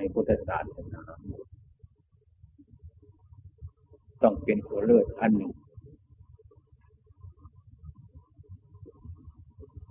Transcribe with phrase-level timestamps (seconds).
[0.00, 1.02] ในพุทธศาสนา
[4.22, 5.52] ต้องเป็นตัวเลือดอันหนึ่ง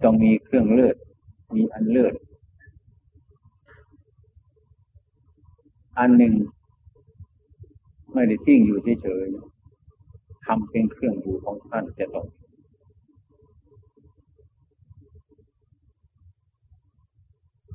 [0.03, 0.95] ต้องมีเครื่องเลือด
[1.55, 2.13] มีอันเลือด
[5.99, 6.33] อันหนึ่ง
[8.13, 12.27] ไม่ได้ทิ้งอยู่เฉยๆทำเป็นเครื่องอยู่ของท่านจะต้อง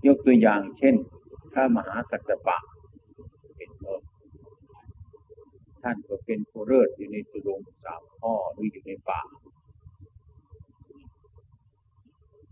[0.06, 0.96] ยกตัวอย่างเช่น
[1.52, 2.58] พระมหากัสสปะ
[3.56, 4.02] เป็นต้น
[5.82, 9.20] ท่านก็เป็นผู้เลิศอยู่ในตุรงสามพ่อหรืออยู่ในป่า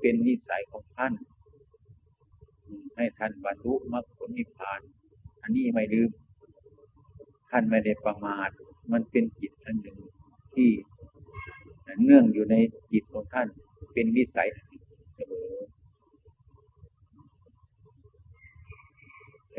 [0.00, 1.12] เป็นนิสัยของท่าน
[2.96, 4.80] ให้ท่านบรรลุมรรคผลนิพพาน
[5.42, 6.10] อันนี้ไม่ลืม
[7.50, 8.50] ท่านไม่ได้ประมาท
[8.92, 9.98] มันเป็นจิตอันหนึ่ง
[10.54, 10.70] ที่
[12.04, 12.56] เนื่องอยู่ใน
[12.92, 13.48] จิตของท่าน
[13.92, 14.48] เป็นนิสัย
[15.14, 15.52] เสมอ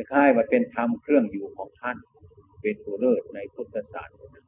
[0.09, 1.97] คล้ายๆว่าเป็นธรรมเครื่องอยู่ของท่าน
[2.61, 4.41] เป็นผู้เลิศในพุทธศาสนา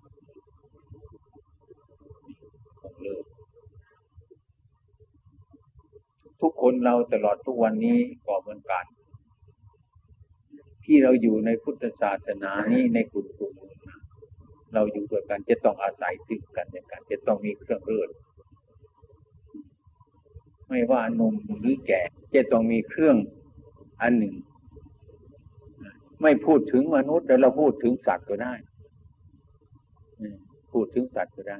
[2.82, 3.26] ของเลิศ
[6.42, 8.86] ทุกคนเราตลอดทุกวันนี้ก็เหมือนกัน
[10.86, 13.54] ที่เราอยู่ในพุทธศาสนานี้ในกลุ่มกลุ่ม
[14.74, 18.10] เราอยู่ด้วยกันจะต้องอาศัยซึ่งกันและกัน จะต้องมีเครื่องเลิศ
[20.68, 22.02] ไม่ว่านุ่มหรือแก่
[22.36, 23.18] จะต้องมีเครื่อง
[24.02, 24.36] อันหนึ่ง
[26.24, 28.54] ไม่พูดถึงมนุษย์แต่เราพูดถึงสัตว์ก็ได้
[30.72, 31.58] พูดถึงสัตว์ก็ได้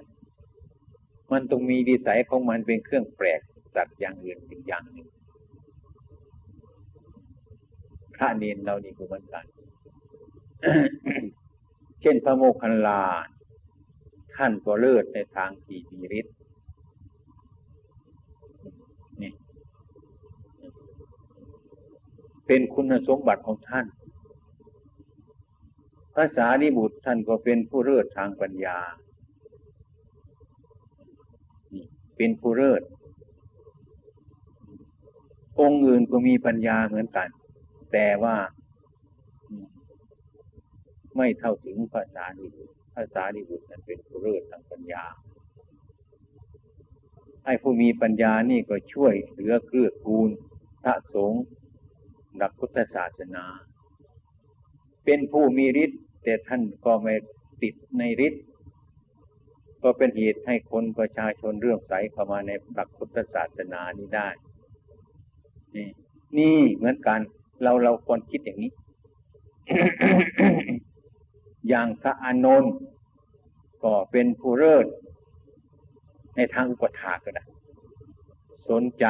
[1.32, 3.42] มันต้องมีดีสัยของมันเป็นเครื่องแปลก
[3.76, 5.08] สัตว์อย่างอื่นเป็นอย่างหนึ่ง
[8.16, 9.46] พระเนนเรานี่ก็เหมือนกัน
[12.02, 13.02] เช่นพระโมคคัลลา
[14.36, 16.36] ท่านก็เลิศในทางที่มีฤทธิ์
[19.22, 19.32] นี่
[22.48, 23.86] เป็นคุณสมบัติของท่าน
[26.16, 28.78] ภาษาดิบุตรท่านก็เป็นผู้เลิศทางปัญญา
[32.18, 32.82] เป็นผู้เลิศ
[35.60, 37.30] องค์อื่นก็มีปัญญาเหมือนกัน
[37.92, 38.38] แต่ว่า
[41.18, 45.04] ไม่เท่าถึงภาษาดิบุตรภาษาดิบุตรนั้นเป็นผู้เลิศทางปัญญา
[47.46, 50.30] ไอ้ผู้มีปัญญานี่ก็ช่วยเหลือเกื้อกูล
[50.84, 51.44] พระสงฆ์
[52.42, 53.46] ดับพุทธศาสนา
[55.06, 57.14] เป็นผู้มีฤทธิ์ แต่ท่านก็ไม่
[57.62, 58.44] ติดในฤทธิ์
[59.84, 64.28] ก็เป็นเหตุให้คนประชาชนเรื่องใสเข้ามาในหลักพุทธศาสนานี้ได้
[65.76, 65.88] นี่
[66.38, 67.20] นี่เหมือนกัน
[67.64, 68.72] เราเราควรคิดอย่างนี้
[71.70, 72.74] อย่างพระอานนท์
[73.84, 74.86] ก็เป็นผู้เลิศ
[76.36, 77.44] ในทางอุปถาก็ได้
[78.70, 79.06] สนใจ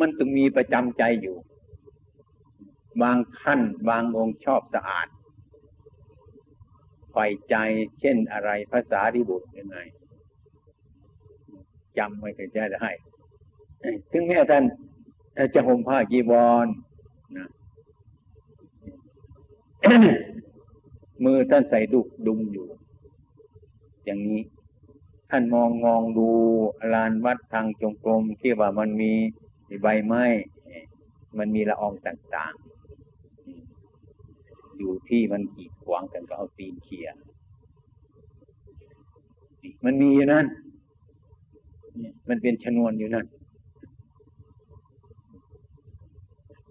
[0.00, 1.36] มันต้องมีประจำใจอยู่
[3.02, 5.08] บางท่านบางองค์ชอบสะอาด
[7.12, 7.54] ใฝ่ใจ
[8.00, 9.78] เช่นอะไรภาษาที่บุตรยังไง
[11.98, 12.88] จำไม่เคยจะได้
[14.12, 14.64] ถึงแม้ท่าน
[15.54, 16.66] จะห่มผ้ากีบอล
[17.36, 17.48] นะ
[21.24, 22.66] มือท่านใส่ดุกดุมอยู่
[24.04, 24.40] อย่างนี้
[25.30, 26.28] ท่านมองมองดู
[26.94, 29.12] ลานวัดทางจงกรมที่ว่ามันมี
[29.82, 30.24] ใบไม้
[31.38, 32.68] มันมีละอองต่างๆ
[34.78, 37.08] อยู่ที่มันกีดขวางกันก็เอาตีนเขี่ย
[39.84, 40.46] มันมีอยู่นั่น
[42.28, 43.26] มันเป็นชนวนอยู่นั่น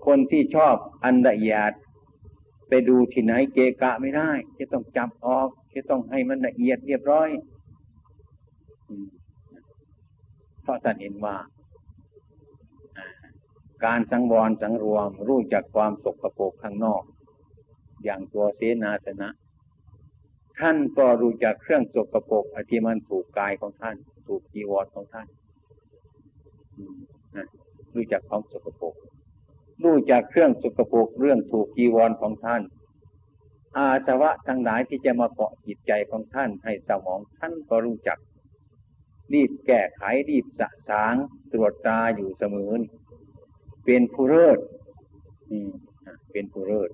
[0.05, 1.71] คนที่ชอบอันละเอียด
[2.69, 7.29] ไปดูที่ไหนเกะกะไม่ได้ จะต้องจับออกจะต้องให้มันละเอียดเรียบร้อย
[10.63, 11.35] เพราะท่านเห็นว่า
[13.85, 17.03] การสังวรสังรวมรู้จักความสกปรกข้างนอก
[18.03, 19.29] อย่างตัวเสนาสนะ
[20.59, 23.95] ท่านก็รู้จักเครื่องสกปรกที่มันถูกกายของท่าน
[24.27, 25.27] ถูกจีวรของท่าน
[27.93, 28.95] รู้จักของสกปรก
[29.83, 32.61] รู้จักเครื่องสกปรกเรื่องถูกจีวรของท่าน
[33.77, 38.17] อาสวะทั้งหลายที่จะมาเกาะจิตใจของท่านให้สมองท่านก็รู้จัก
[39.33, 41.15] รีบแก้ไขรีบสะสาง
[41.51, 42.71] ตรวจตาอยู่เสมอ
[43.87, 44.59] เป็นผู้เลิศ
[45.51, 45.63] นี่
[46.31, 46.89] เป็นผู้เลิศ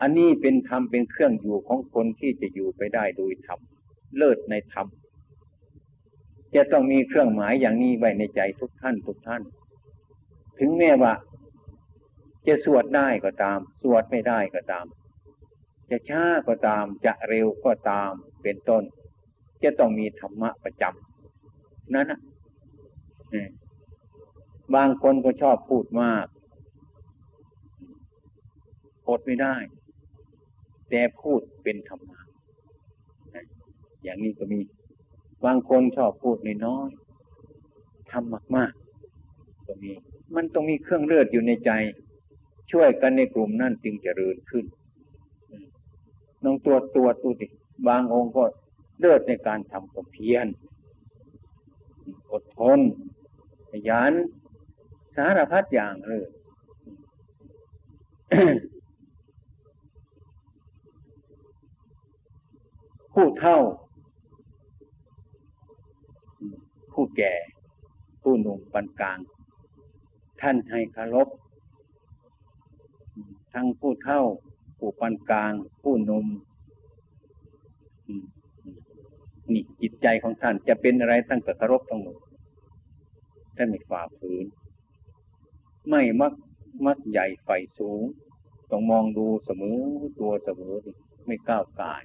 [0.00, 3.60] อันนี้เป็นธรรมเป็นเครื่องอยู่ของคนที่จะอยู่ไปได้โดยธรรม
[4.16, 4.86] เลิศในธรรม
[6.54, 9.42] จะต้องมีเครื่องหมายอย่างนี้ไว้ในใจทุกท่านทุกท่าน
[10.58, 11.12] ถึงแม้ว่า
[12.46, 14.86] จะสวดได้ก็ตาม สวดไม่ได้ก็ตาม
[15.90, 18.10] จะช้าก็ตาม จะเร็วก็ตาม
[18.42, 18.82] เป็นต้น
[19.62, 22.20] จะต้องมีธรรมะประจำนั่นนะ
[24.74, 26.26] บางคนก็ชอบพูดมาก
[29.08, 29.56] อดไม่ได้
[30.90, 32.20] แต่พูดเป็นธรรมะ
[34.02, 34.60] อย่างนี้ก็มี
[35.44, 38.72] บางคนชอบพูดน้อยๆทำมากมาก
[39.66, 39.92] ก็มี
[40.34, 41.70] มันต้องมีเครื่องเลือดอยู่ในใจ
[42.72, 44.64] ช่วยกันในกลุ่มนั่นจึงจเจริญขึ้น
[46.44, 47.46] น้องตัวตัวดูดิ
[47.88, 48.44] บางองค์ก็
[48.98, 50.46] เลือดในการทำความเพียร
[52.30, 52.80] อดทน
[53.70, 54.12] ขยัน
[55.16, 56.26] สารพัดอย่างเลย
[63.12, 63.58] ผู้เท่า
[66.92, 67.34] ผู้แก่
[68.22, 69.18] ผู้หนุ่มปานกลาง
[70.40, 71.28] ท่านให้คารพ
[73.54, 74.22] ทั้งผู้เท่า
[74.78, 75.52] ผู้ปานกลาง
[75.82, 76.26] ผู้หนุ่ม
[79.52, 82.16] นี่จิตใจของท่านจะเป็นอะไรตั้งแต่คารพทั้งหมด
[83.56, 84.44] ท่านไม่ฝ่าฝืน
[85.88, 86.32] ไม่มัก
[86.86, 87.48] มักใหญ่ไฟ
[87.78, 88.02] สูง
[88.70, 89.78] ต้องมองดูเสมอ
[90.20, 90.74] ตัวเสมอ
[91.26, 92.02] ไม่ก้าวกาย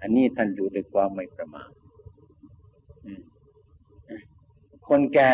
[0.00, 1.70] อันนี้ท่านอยู่ด้วยความไม่ประมาท
[4.88, 5.32] คนแก่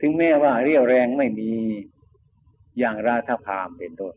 [0.00, 1.52] ถึงแม้ว่าเรี่ยวแรงไม่มี
[2.78, 4.14] อย่างราธพามเป็นต้น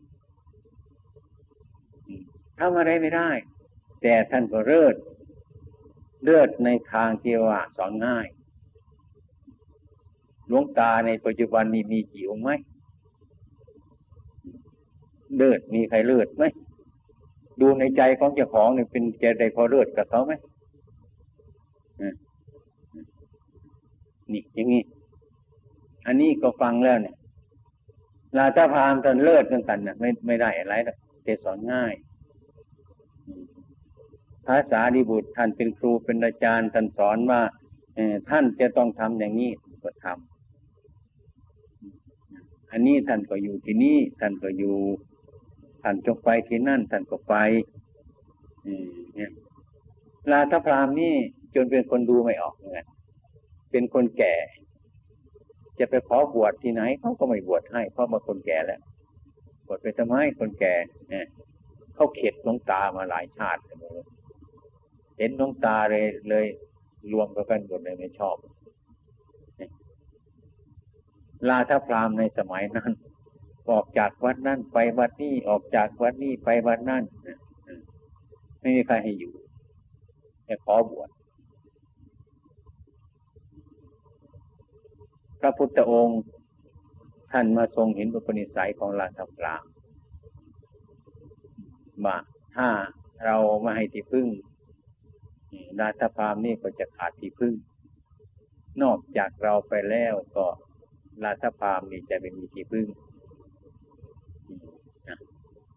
[2.58, 3.30] ทำอะไรไม่ได้
[4.02, 4.96] แต่ท่านก็เลิศ
[6.22, 8.26] เลือดในทางที่ว่าสอนง่าย
[10.48, 12.50] หลวงตาในปัจจุบันนี้มีกี่องค์ไหม
[15.36, 16.44] เลือดมีใครเลือดไหม
[17.60, 20.32] ดูในใจของเจ้าของเนี่ยเป็นใจใดพอเลือดกับเขาไหม
[24.32, 24.82] นี่อย่างนี้
[26.06, 27.16] อันนี้ก็ฟังแล้วเนี่ย
[28.36, 31.94] ลาตาพามตอนเลิศกันกันนะไม่ไม่ได้อะไรหรอกแต่สอนง่าย
[34.46, 37.40] ภาษาดิบุตรท่านเป็นครูเป็นอาจารย์ท่านสอนว่า
[38.30, 39.50] ท่านจะต้องทำอย่างนี้
[39.82, 40.35] ก็ทำ
[42.70, 44.76] อันนี้ท่านก็อยู่ที่นี่ท่านก็อยู่
[45.82, 47.34] ท่านจงไปที่นั่นท่านก็ไป
[49.14, 49.32] เนี่ย
[50.30, 51.14] ลาทพรามนี่
[51.54, 52.80] จนเป็นคนดูไม่ออกเง
[53.70, 54.34] เป็นคนแก่
[55.78, 58.80] จะไปขอบวชที่ไหนเขาก็ไม่บวชให้เพราะมาคนแก่แล้ว
[59.66, 60.74] บวชไปทำไมคนแก่
[61.08, 61.26] เนี่ย
[61.94, 63.70] เขาเข็ดน้องตามาหลายชาติเล
[64.02, 64.04] ย
[65.18, 66.46] เห็นน้องตาเลยเลย
[67.12, 68.36] รวมกันหมดเลยไม่ชอบ
[71.48, 72.92] ลาทพรามในสมัยนั้น
[73.70, 77.04] ออกจากวัดนั่นไปวัดนี้ออกจากวัดนี้ไปวัดนั่น
[78.60, 79.34] ไม่มีใครให้อยู่
[80.44, 81.08] แต่ขอบวช
[85.40, 86.20] พระพุทธองค์
[87.32, 89.64] ท่านมาทรงเห็นบุปนิสัยของราชพราม
[92.04, 92.16] ว่า
[92.56, 92.68] ถ้า
[93.24, 94.26] เราไม่ให้ที่พึ่ง
[95.80, 97.54] ราชพรามนี่ก็จะขาดที่พึ่ง
[98.82, 100.46] นอกจากเราไปแล้วก็
[101.24, 102.86] ราชพรามนี่จะไม่มีที่พึ่ง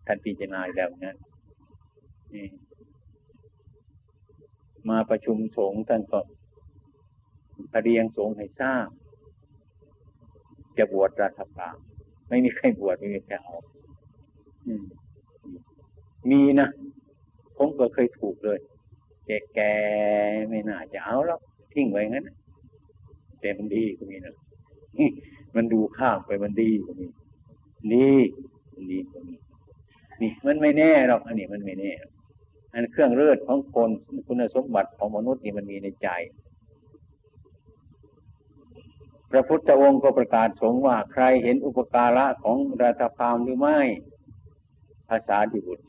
[0.06, 1.16] ท่านพิจารณาแล้วนะ
[4.90, 6.20] มาประชุมสงฆ์ท่านก็
[7.84, 8.88] เรียงสงฆ์ให้ทราบ
[10.78, 11.76] จะบวชรัฐบาล
[12.30, 13.58] ไม่มีใครบวชไม่มีใครเอา
[16.30, 16.70] มีนะ
[17.58, 18.60] ผมก็เคยถูกเลย
[19.26, 19.60] แกแก
[20.50, 21.40] ไม่น่าจะเอาแล้ว
[21.74, 22.30] ทิ้งไว้งั้น
[23.40, 24.36] แต่มันดีก็มีนะ
[25.56, 27.08] มันดูข้ามไปมันดีก็มี
[27.92, 28.20] นี่
[28.92, 29.36] ดีก็มี
[30.22, 31.92] นี่มันไม่แน่หรอกอันนี้มันไม่แน่
[32.74, 33.90] อันเครื่องเลือดของคน
[34.28, 36.10] คุณสมบัติของมนุษย์นี่มันมีในใจ
[39.32, 43.80] พระพุทธองค์ก็ประกาศสงว่าใครเห็นอุปการะของราธพามหรือไม่
[45.10, 45.84] ภาษาดิบุตร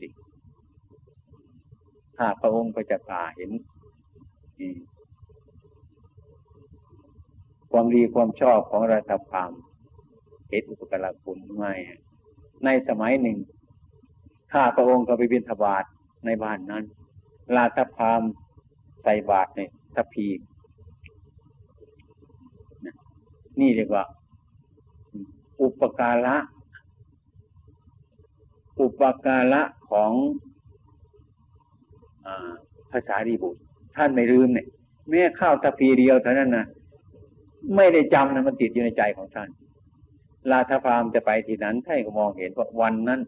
[2.17, 3.51] ถ้าพระองค์ก็จะกาเห็น
[7.71, 9.51] ความดีความชอบของราธพาม
[10.49, 11.73] เห็นอุปกรคุณไม่
[12.65, 13.37] ในสมัยหนึ่ง
[14.51, 15.83] ข้าพระองค์ก็ไปบิณฑบาต
[16.25, 16.83] ในบ้านนั้น
[17.55, 18.21] ลาตพาม
[19.03, 19.59] ใส่บาตรใน
[19.95, 20.27] ทัพี
[23.59, 24.03] นี่เรียกว่า
[25.61, 26.37] อุปการะ
[28.79, 30.11] อุปการะของ
[32.25, 32.27] อ
[32.91, 33.61] ภาษาดีบุตร
[33.95, 34.67] ท่านไม่ลืมเนี่ย
[35.09, 36.65] แม้ข้าวตะพีเดียวเท่านั้นนะ
[37.75, 39.49] ไม่ได้จำนะมันติดอยู่ในใจของท่าน
[40.51, 43.21] ลาทพามจะไปที่นั้นท่านก็มองเห็นว่าวันนั้น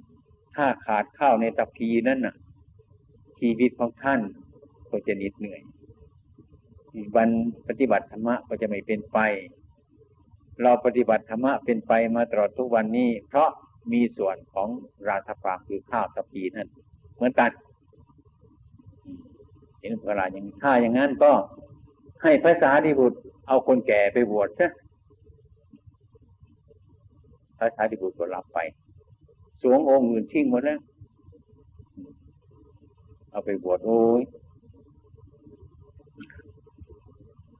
[0.56, 2.36] ถ้าขาดข้าวในตะพีนั่นน่ะ
[3.40, 4.20] ชีวิตของท่าน
[4.90, 5.62] ก็จะนิดเหนื่อย
[7.16, 7.30] วัน
[7.68, 9.20] ปฏิบัติธรรมะก็จะไม่เป็นไป
[10.62, 13.50] เราปฏิบัติธรรมะเป็นไปมาตลอดทุกวันนี้ เพราะ
[13.92, 14.70] มีส่วนของ
[15.08, 16.68] ราธพามคือข้าวตะพีนั่น
[17.16, 17.52] เหมือนกัน
[19.80, 21.32] เห็นเวลาอย่างถ้าอย่างนั้นก็
[22.24, 24.72] ให้ภาษาดีบุตร เอาคนแก่ไปบวชซะ
[27.58, 28.60] พระสารีบุตรก็รับไป
[29.62, 30.80] สวงองค์อื่นทิ้งหมดแล้ว
[33.32, 34.22] เอาไปบวชโอ้ย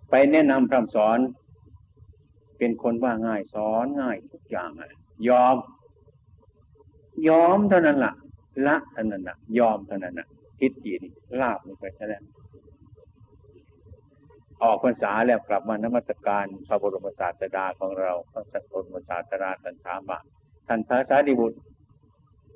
[0.10, 1.20] ไปแนะนำคำสอน
[2.58, 4.92] เป็นคนว่าง่ายสอนง่ายทุกอย่างเลย
[5.30, 5.56] ยอม
[7.28, 8.14] ยอมเท่านั้นละ่ะ
[8.68, 10.28] ละเท่านั้นละ่ะ ยอมเท่านั้นละ่ะ
[10.60, 12.24] ทิฏฐินี่ลาบนี่ไปซะแล้ว
[14.64, 20.20] ออกพรรษาแล้วกลับมานมัสการพระบรมศาสดาของเราพระสัตบรมศาสดาท่านถามว่า
[20.68, 21.58] ท่านพระสารีบุตร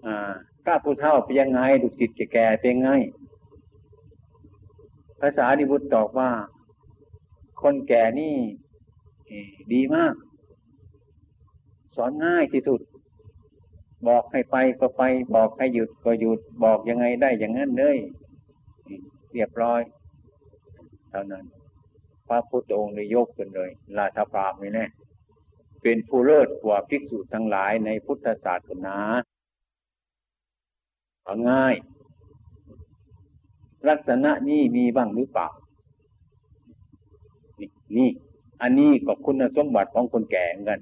[0.06, 0.32] อ่า
[0.66, 2.90] ก้าผู้เท่าเป็นยังไงดุสิตแก่เป็นไง
[5.22, 6.32] ภาษาดิบุตรตอบว่า
[7.62, 8.36] คนแก่นี่
[9.74, 10.14] ดีมาก
[11.96, 12.82] สอนง่ายที่สุด
[14.08, 15.04] บอกให้ไปก็ไป
[15.36, 17.98] บอกให้หยุดก็หยุด บอกยังไงได้อย่างนั้นเลย
[19.34, 19.82] เรียบร้อย
[21.10, 21.46] เท่านั้น
[22.28, 24.88] พระพุทธองค์เลยยกขึ้นเลยลาทพรามนี่แน่
[25.82, 28.98] เป็นผู้เลิศกว่าภิกษุทั้งหลายในพุทธศาสนา
[31.50, 31.76] ง่าย
[33.90, 35.48] ลักษณะนี้มีบ้างหรือเปล่า
[37.60, 38.10] นี่นี่
[38.62, 40.80] อันนี้ก็คุณสมบัติของคนแก่เหมือนกัน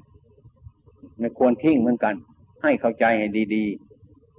[1.19, 2.15] ไม่ควรทิ้งเหมือนกัน
[2.61, 3.65] ให้เข้าใจให้ดี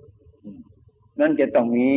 [0.03, 1.89] ๆ นั่นจะต้องมี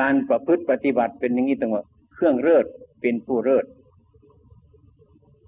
[0.00, 1.80] การประพฤติปฏิบัติเป็นอย่างนี้ตั้งว่
[2.18, 2.66] เครื่องเลิศ
[3.00, 3.66] เป็นผู้เลิศ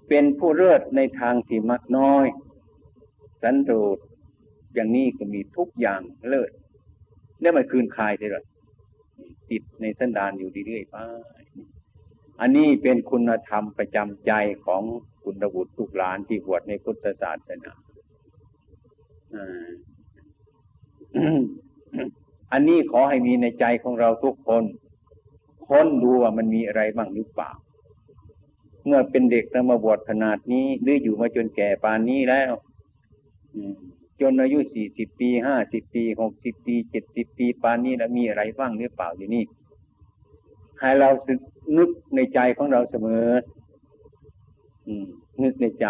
[0.09, 2.25] เป็นผู้เลิศในทางที่มักน้อย
[3.41, 3.97] สันโดษ
[4.73, 6.51] อย่างนี้ก็มีทุกอย่างเลิศ
[7.41, 8.43] แล้วมันคืนคลายได้หรอ
[9.49, 10.95] ติดในสันดานอยู่เรื่อยๆไป
[12.41, 14.31] อันนี้เป็นคุณธรรมประจำใจ
[14.65, 14.81] ของ
[15.23, 17.73] คุณบุตรทุกหลานที่บวชในพุทธศาสนา
[22.51, 24.63] อันนี้ขอให้มีในใจของเราทุกคน
[25.67, 27.51] ค้นดูว่ามันมีอะไรบ้างหรือเปล่า
[28.85, 32.51] เมื่อเป็นเด็กแล้วมาบวชขนาดนี้หรืออยู่มาจนแก่ปานนี้แล้ว
[34.21, 39.43] จนอายุสี่สิบปีห้าสิบปีหกสิบปีเจ็ดสิบปีปานนี้แล้วมีอะไรบ้างหรือเปล่าอยู่นี่
[40.79, 41.39] ให้เราสึก
[41.77, 43.27] นึกในใจของเราเสมอ
[44.85, 44.93] อื
[45.43, 45.87] นึกในใจ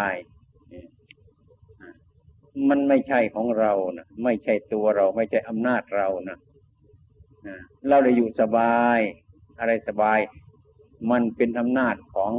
[2.69, 6.37] มันไม่ใช่ของเรานะไม่ใช่ตัวเรา ไม่ใช่อำนาจเรานะ
[7.89, 8.99] เราเลยอยู่สบาย
[9.61, 10.19] อะไรสบาย
[11.11, 12.31] มันเป็นอำนาจของ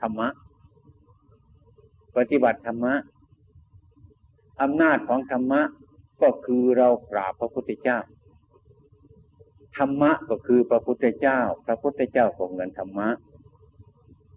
[0.00, 0.28] ธรรมะ
[2.16, 2.94] ปฏิบัติธรรมะ
[4.62, 5.60] อำนาจของธรรมะ
[6.22, 7.98] ก็คือเรากราบพระพุทธเจ้า
[9.76, 13.08] ธรรมะก็คือพระพุทธเจ้า พระพุทธเจ้าของเงินธรรมะ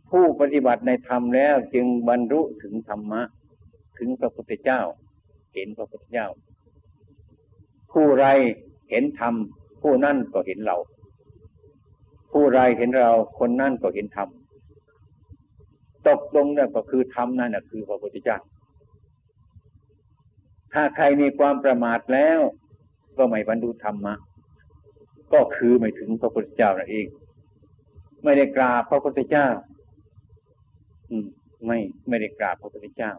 [0.10, 3.22] ผู้ปฏิบัติในธรรมแล้วจึงบรรลุถึงธรรมะ
[3.98, 4.82] ถึงพระพุทธเจ้า
[5.54, 6.28] เห็นพระพุทธเจ้า
[7.92, 8.26] ผู้ไร
[8.90, 9.34] เห็นธรรม
[9.82, 10.78] ผู้นั่นก็เห็นเรา
[12.38, 14.30] ผู้ใดเห็นเราคนนั่นก็เห็นธรรม
[16.08, 18.38] ตกลงนั่นก็คือธรรมนั่นคือพระพุทธเจ้า
[20.74, 22.40] ถ้าใครมีความประมาทแล้ว
[23.18, 24.14] ก็ไม่บรรลุธรรมะ
[25.34, 27.08] ก็คือไม่ถึงพระพุทธเจ้านั่นเอง
[28.24, 29.48] ไม่ได้กราบพระพุทธเจ้า
[31.10, 31.28] อืม
[31.66, 33.12] ไม่ไม่ได้กราบพระพุทธเจ้า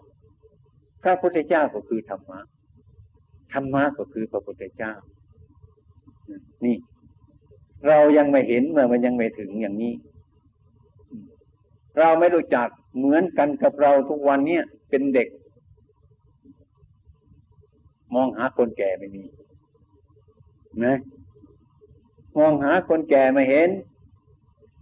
[1.03, 2.41] พระพุทธเจ้าก็คือธรรมะ
[3.53, 4.93] ธรรมะก็คือพระพุทธเจ้า
[6.65, 6.77] นี่
[7.89, 9.95] เรายังไม่เห็นเมื่อมันยังไม่ถึงอย่างนี้
[11.99, 15.29] เราไม่รู้จักเหมือนกันกับเราทุกวันเนี้ยเป็นเด็ก
[18.15, 19.25] มองหาคนแก่ไม่มี
[20.85, 20.97] นะ
[22.39, 23.71] มองหาคนแก่ไม่เห็น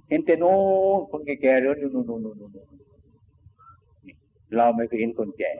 [0.08, 0.54] เห็นแต่โน้
[1.10, 2.50] คนแก่ๆเรือนู่นนู่นู่น
[4.56, 5.52] เราไม่เคยเห็นคนแก่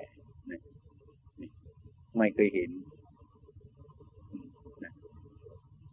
[2.16, 2.70] ไม่เคยเห็น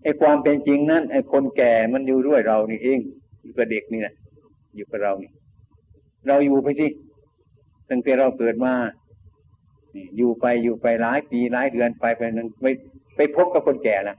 [0.04, 3.00] ไอ้ความเป็นจริงนั้นไอ้คนแก่มันอยู่ด้วยเรานี่เอง
[3.42, 4.14] อยู่กับเด็กนี่แหละ
[4.76, 5.32] อยู่กับเรานี่
[6.28, 6.88] เราอยู่ไปสิ
[7.90, 8.74] ตั้งแต่เราเกิดมา
[10.18, 12.66] อยู่ไปอยู่ไปหลายปีหลายเดือนไปไปนั้นไป
[13.16, 14.16] ไปพบกับคนแก่ละ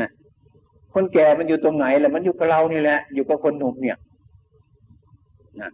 [0.00, 0.10] นะ
[0.94, 3.98] คนแก่มันอยู่ตรงไหนล่ะมันอยู่กับเรานี่แหละ อยู่กับคนหนุ่มเนี่ย
[5.60, 5.70] นะ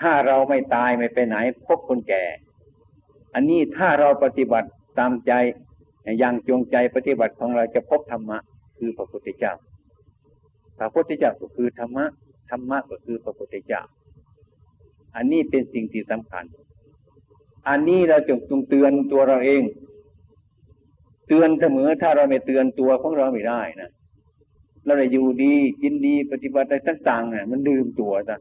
[0.00, 2.24] ถ้าเราไม่ตายไม่ไปไหน พบคนแก่
[3.34, 5.32] อันนี้ถ้าเราปฏิบัติตามใจ
[6.18, 8.38] อย่างจงใจปฏิบัติของเราจะพบธรรมะ
[8.78, 9.52] คือพระพุทธเจ้า
[10.78, 12.04] พระพุทธเจ้าก็คือธรรมะ
[12.50, 13.82] ธรรมะก็คือพระพุทธเจ้า
[15.16, 16.44] อันนี้เป็นสิ่งที่สำคัญ
[17.68, 19.62] อันนี้เราจงต้องเตือนตัวเราเอง
[21.28, 23.90] เตือนเสมอถ้าเราไม่เตือนตัวของเราไม่ได้นะ
[24.84, 28.38] เราได้อยู่ดีกินดีปฏิบัติอะไรต่างๆเนี่ยมันดื่มตัวซะ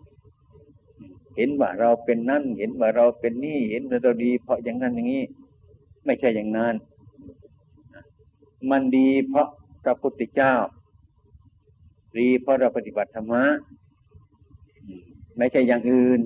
[1.37, 5.23] เห็นว่าเราเป็นนั่น เห็นว่าเราเป็นนี่ เห็นว่าเราดี เพราะอย่างนั้นอย่างนี้
[6.05, 6.75] ไม่ใช่อย่างนั้น
[8.71, 9.47] มันดีเพราะ
[9.83, 10.53] พระพุทธเจ้า
[12.17, 13.43] ดีเพราะเราปฏิบัติธรรมะ
[15.37, 16.19] ไม่ใช่อย่างอื่น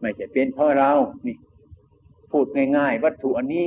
[0.00, 0.92] ไม่ใช่เป็นเพราะเรา
[1.26, 1.36] นี่
[2.32, 2.46] พูด
[2.76, 3.66] ง่ายๆ วัตถุอันนี้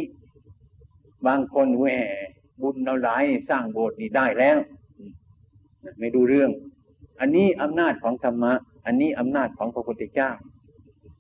[1.28, 1.86] บางคนแหว
[2.62, 4.58] บุญเราหลายสร้างโบสถ์นี่ได้แล้ว
[6.00, 6.50] ไม่ดูเรื่อง
[7.20, 8.54] อันนี้อำนาจของธรรมะ
[8.86, 10.30] อันนี้อำนาจของพระพุทธเจ้า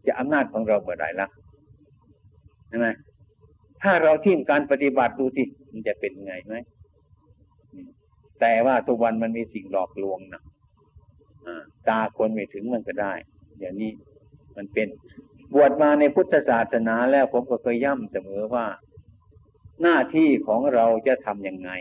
[0.05, 1.27] จะอำนาจของเราเมื่อไรล่ะ
[2.67, 2.87] ใช่ไหม
[3.81, 6.55] ถ้าเราทิ้งการปฏิบัติดูสิ มันจะเป็นไงไหม
[8.39, 10.41] แต่ว่าทุกวันมันมีสิ่งหลอกลวงนะ
[11.89, 13.13] ตาคนไม่ถึงมันก็ได้
[13.59, 13.91] อย่างนี้
[14.57, 14.87] มันเป็น
[15.53, 18.65] บวชมาในพุทธศาสนาแล้วผมก็เคยย่ำเสมอว่า
[19.81, 21.71] หน้าที่ของเราจะทำยังไง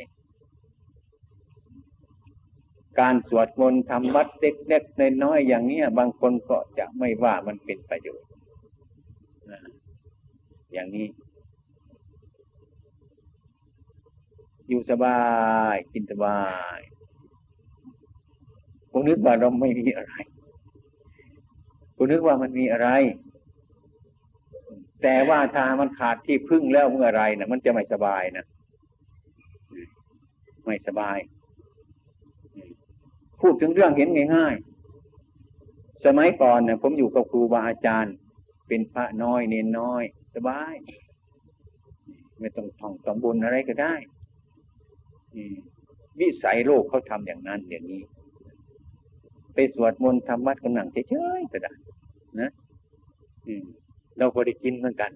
[3.00, 8.28] การสวดมนต์ทำวัดเล็กๆในน้อยอย่างนี้บางคนก็จะไม่ว่ามันเป็นประโยชน์
[10.72, 11.06] อย่างนี้
[14.68, 15.20] อยู่สบา
[15.72, 16.40] ย กินสบา
[16.76, 16.78] ย
[18.90, 20.14] ผมนึกว่าเราไม่มีอะไร
[21.96, 22.88] ผมนึกว่ามันมีอะไร
[25.02, 28.44] แต่ว่าถ้ามันขาดที่พึ่งแล้วเมื่อไรนะมันจะไม่สบายนะ
[30.64, 31.18] ไม่สบาย
[33.40, 38.14] พูดถึงเรื่องเห็นง่ายๆ สมัยก่อนนี่ยผมอยู่กับครูบาอาจารย์
[38.68, 40.02] เป็นพระน้อยเนนน้อย
[40.34, 40.74] สบาย
[42.40, 43.94] ไม่ต้องท่องต้องบุญอะไรก็ได้
[46.20, 48.02] วิสัยโลกเขาทำอย่างนั้นอย่างนี้
[49.54, 51.72] ไปสวดมนต์ทำวัดกันหนังเฉยๆก็ได้
[52.40, 52.50] นะ
[54.16, 55.10] เราพอได้กินเหมือนกัน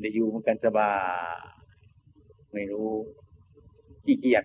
[0.00, 0.94] ได้อยู่เหมือนกันสบาย
[2.52, 2.90] ไม่รู้
[4.04, 4.44] ขี้เกียจ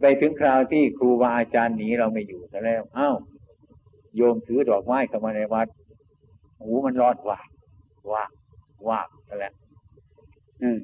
[0.00, 3.16] ไปถึงคราวที่ครูบาอาจารย์หนีเราไม่อยู่ซะแล้วอ้าว
[4.16, 5.68] โยมถือดอกไม้เข้ามาในวัด
[6.62, 7.38] หูมันรอดว่า
[8.12, 8.24] ว่า
[8.88, 9.54] ว่าซะแล้ว
[10.62, 10.78] อืม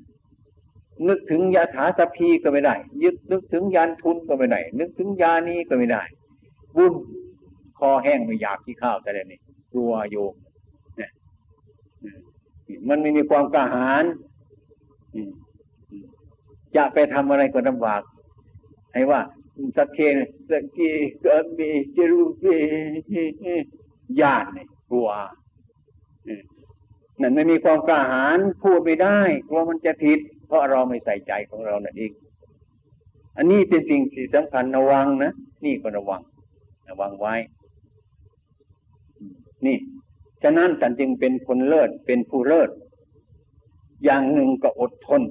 [1.09, 6.02] นึกถึงยาถาสพีก็ไม่ได้ ยึดนึกถึงยานทุนก็ไม่ได้ นึกถึงยานี้ก็ไม่ได้
[6.76, 6.94] บุญ
[7.78, 9.40] คอแห้งไม่อยากที่ข้าวแต่เดี๋ยวนี้
[9.73, 10.35] กลัวโยม
[10.97, 11.10] เนี่ย
[12.88, 14.04] มันไม่มีความกล้าหาญ
[16.76, 18.02] จะไปทำอะไรก็ลำบาก
[18.95, 19.21] ให้ว่า
[19.76, 20.17] สักเคน
[20.50, 20.91] สักกี
[21.25, 22.56] ก็มีจรูปี
[24.21, 25.10] ญาติเนี่ยกลัว
[27.21, 30.19] นั่นไม่มีความกล้าหาญพูดไม่ได้กลัวมันจะผิด
[30.52, 32.12] ราะเราไม่ใส่ใจของเรานั่นเอง
[33.36, 35.32] อันนี้เป็นสิ่งที่สำคัญระวังนะ
[35.65, 36.23] นี่ก็ระวัง
[36.91, 37.34] ระวังไว้
[39.67, 39.76] นี่
[40.43, 42.71] ฉะนั้นท่านจึงเป็นคนเลิศเป็นผู้เลิศ
[44.04, 45.23] อย่างหนึ่งก็อดทน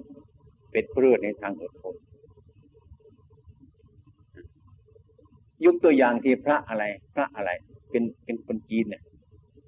[0.72, 1.96] เป็นผู้เลิศในทางอดทน
[5.66, 7.52] ยกตัวอย่างที่พระอะไร พระอะไร
[7.90, 9.04] เป็นเป็นคนจีนเนี่ย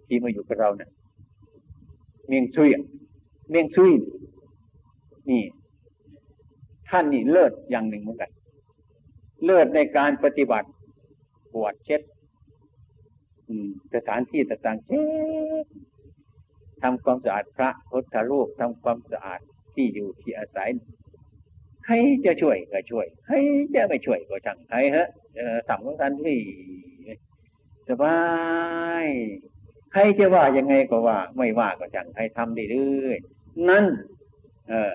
[0.07, 0.89] ที่มาอยู่กับเราเนี่ย
[2.27, 2.69] เมียงซุย
[3.49, 3.91] เมียงซุย
[5.29, 5.43] นี่
[6.89, 8.31] ท่านนี่เลิศอย่างหนึ่งเหมือนกัน
[9.45, 10.69] เลิศในการปฏิบัติ
[11.53, 12.01] ปวดเช็ด
[13.95, 15.01] สถานที่ต่างๆเช็
[15.63, 15.65] ด
[16.81, 19.39] ทำความสะอาดพระพุทธรูปทำความสะอาด
[19.75, 20.69] ที่อยู่ที่อาศัย
[21.85, 23.35] ใครจะช่วยก็ช่วยใคร
[23.75, 25.07] จะไม่ช่วยก็ช่างใครฮะ
[25.67, 26.39] ทำของท่านที่
[27.89, 28.19] สบา
[29.03, 29.05] ย
[29.91, 33.17] ใครจะว่ายังไงก็ว่า ไม่ว่าก็ช่างใครทำได้เรื่อย
[33.69, 33.85] นั่น
[34.69, 34.91] เออ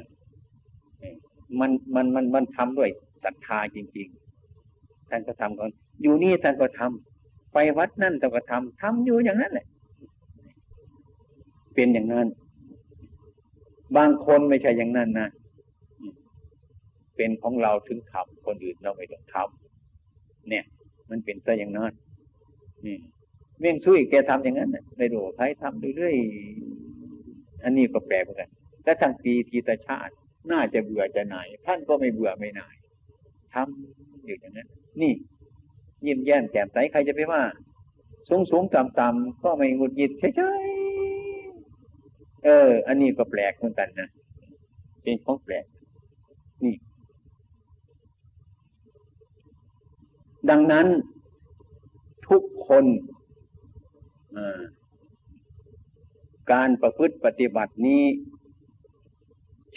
[1.61, 2.91] มันมันมันมันทำด้วย
[3.25, 4.09] ศรัทธาจริง
[4.55, 5.71] ๆ ท่านก็ทำก่อน
[6.03, 9.67] อยู่นี่ท่านก็ทำไปวัดนั่นท่านก็ทำทำอยู่อย่างนั้นแหละ
[11.75, 12.27] เป็นอย่างนั้น
[13.97, 15.29] บางคนไม่ใช่อย่างนั้นนะ
[17.17, 20.65] เป็นของเราถึงทำคนอื่นเราไม่ต้องทำเนี่ย
[21.11, 21.93] มันเป็นซะอย่างนั้น
[22.87, 22.99] นี่
[23.61, 28.51] เมี่ยงซุยแกทำอย่างนั้นไม่รู้ใครทำเรื่อยๆอันนี้ก็แปลกเหมือนกัน
[28.85, 30.15] และทั้งปีทีตชาติ
[30.53, 32.75] น่าจะเบื่อจะหน่าย ท่านก็ไม่เบื่อไม่หน่าย
[33.55, 34.69] ทำอยู่อย่างนั้น
[35.01, 35.13] นี่
[36.07, 37.43] ยิ้มแย้มแจ่มใสใครจะไปว่า
[38.29, 40.67] สูงสูงต่ำต่ำก็ไม่หงุดหงิดเฉย
[42.45, 44.09] เออ อันนี้ก็แปลกเหมือนกันนะ
[45.03, 45.65] เป็นของแปลก
[46.65, 46.75] นี่
[50.51, 50.87] ดังนั้น
[52.29, 52.85] ทุกคน
[56.53, 58.03] การประพฤติปฏิบัตินี้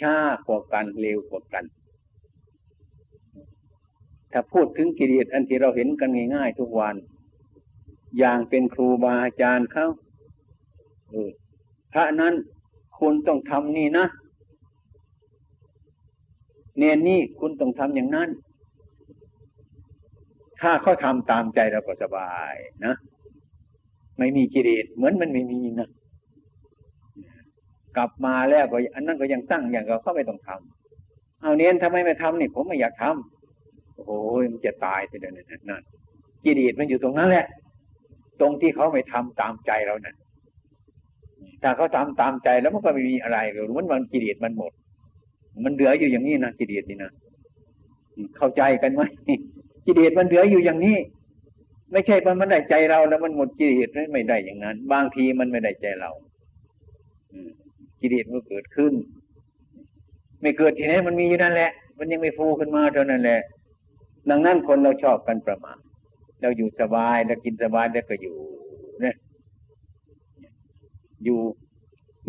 [0.02, 1.64] ช้ากว่ากันเร็วกว่ากัน
[4.32, 6.94] ถ้าพูดถึงกิเลสอันที่เราเห็นกันง่ายๆทุกวัน
[8.18, 9.86] อย่างเป็นครูบาอาจารย์เขา
[11.92, 12.34] พระนั้น
[12.98, 14.06] คุณต้องทำนี่นะ
[16.76, 18.28] เนียนนี่คุณต้องทำอย่างนั้น
[20.60, 22.94] ถ้าเขาทำตามใจเราก็สบายนะ
[24.18, 25.88] ไม่มีกิเลสเหมือนมันไม่มีนะ
[27.96, 34.10] กลับมาแล้วก็อันนั้นก็ยังตั้งอย่างเราเขาไม่ต้องทำเอาเนียนทำไมไม่ทำนี่ผมไม่อยากทำโอ้โห
[34.52, 35.82] มันจะตายไปเดี๋ยวนี้นั่น
[36.44, 37.46] กิเลสมันอยู่ตรงนั้นแหละ
[38.40, 40.14] ตรงที่เขาไม่ทำตามใจเรานะ่ะ
[41.62, 44.72] ถ้าเขาทำตามใจแล้วมันก็ไม่มีอะไรเลยมันมันกิเลสมันหมด
[45.64, 47.10] มันเหลืออยู่อย่างนี้นะกิเลสนี่นะ
[48.36, 49.02] เข้าใจกันไหม
[49.86, 50.96] กิเลสมันเหลืออยู่อย่างนี้
[51.92, 56.10] ไม่ใช่มันมันได้ใจเราแล้วมันหมดกิเลสไม่ได้อย่างนั้น บางทีมันไม่ได้ใจเรา
[58.02, 58.92] กิเลสมันเกิดขึ้น
[60.40, 63.40] ไม่เกิดที่ไหนมันมีอยู่นั่นแหละ มันยังไม่ฟูขึ้นมาเท่านั้นแหละ
[64.30, 65.78] ดังนั้นคนเราชอบกันประมาท
[66.40, 68.36] เราอยู่สบายเรากินสบายแล้วก็อยู่
[69.00, 69.16] เนี่ย
[71.24, 71.40] อยู่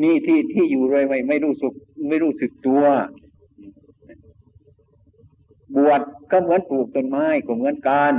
[0.04, 1.74] นี่ที่ที่อยู่เลยไม่ไม่รู้สึก
[2.10, 2.84] ไม่รู้สึกตัว
[5.76, 8.14] บวชก็เหมือนปลูกต้นไม้ก็เหมือนกัน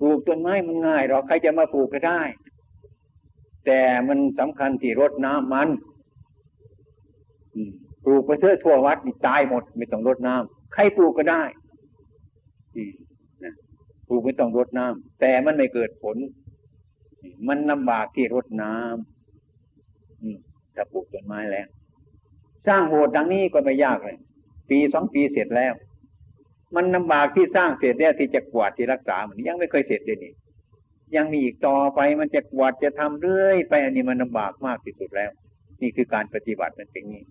[0.00, 2.20] ปลูกต้นไม้มันง่ายหรอกใครจะมาปลูกก็ได้
[3.66, 5.68] แต่มันสำคัญที่รดน้ำมัน
[8.04, 11.42] ปลูกไปเถอทั่ววัดนี่ตายหมด ไม่ต้องรดน้ำใครปลูกก็ได้
[14.08, 16.16] ปลูกไม่ต้องรดน้ำแต่มันไม่เกิดผล
[17.48, 21.68] มันลำบากที่รดน้ำถ้าปลูกต้นไม้แล้ว
[22.66, 24.18] สร้างโบสถ์ดังนี้ก็ไม่ยากเลย
[24.70, 25.74] ปีสองปีเสร็จแล้ว
[26.74, 30.32] มันลำบากที่สร้างเสร็จแล้วที่จะกวาดที่รักษามันยังไม่เคยเสร็จเลยนี่
[31.16, 35.30] ยังมีอีกต่อไปมันจะกวาดจะทำเรื่อยไปอันนี้มันลำบากมากที่สุดแล้ว
[35.80, 37.22] นี่คือการปฏิบัติมันเป็นนี้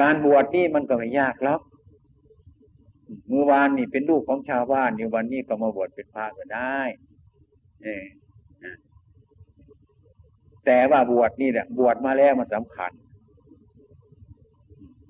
[0.00, 1.58] การบวชนี่มันก็ไม่ยากแล้ว
[3.28, 6.80] เมื่อวานนี่เป็นลูกของชาวบ้านอยู่วันนี้ก็มาบวชเป็นพระก็ได้
[7.82, 7.88] เอ
[10.66, 12.92] แต่ว่าบวชนี่แหละบวชมาแล้วมันสำคัญ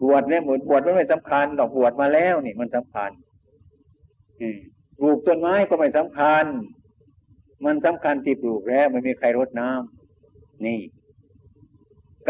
[0.02, 3.10] บวชเนี่ยเหมือนบวชไม่สำคัญดอกบวชมาแล้วนี่มันสำคัญ
[5.00, 6.44] ปลูกต้นไม้ก็ไม่สำคัญ
[7.64, 10.80] มันสำคัญที่ปลูกแล้วไม่มีใครรดน้ำนี่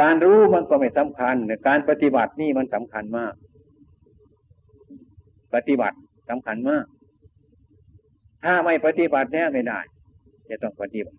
[0.01, 3.35] การรู้มันก็ไม่สำคัญแต่การปฏิบัตินี่มันสำคัญมาก
[5.55, 5.97] ปฏิบัติ
[6.31, 6.85] สำคัญมาก
[8.45, 9.81] ถ้าไม่ปฏิบัติเนี่ยไม่ได้
[10.49, 11.19] จะต้องปฏิบัติ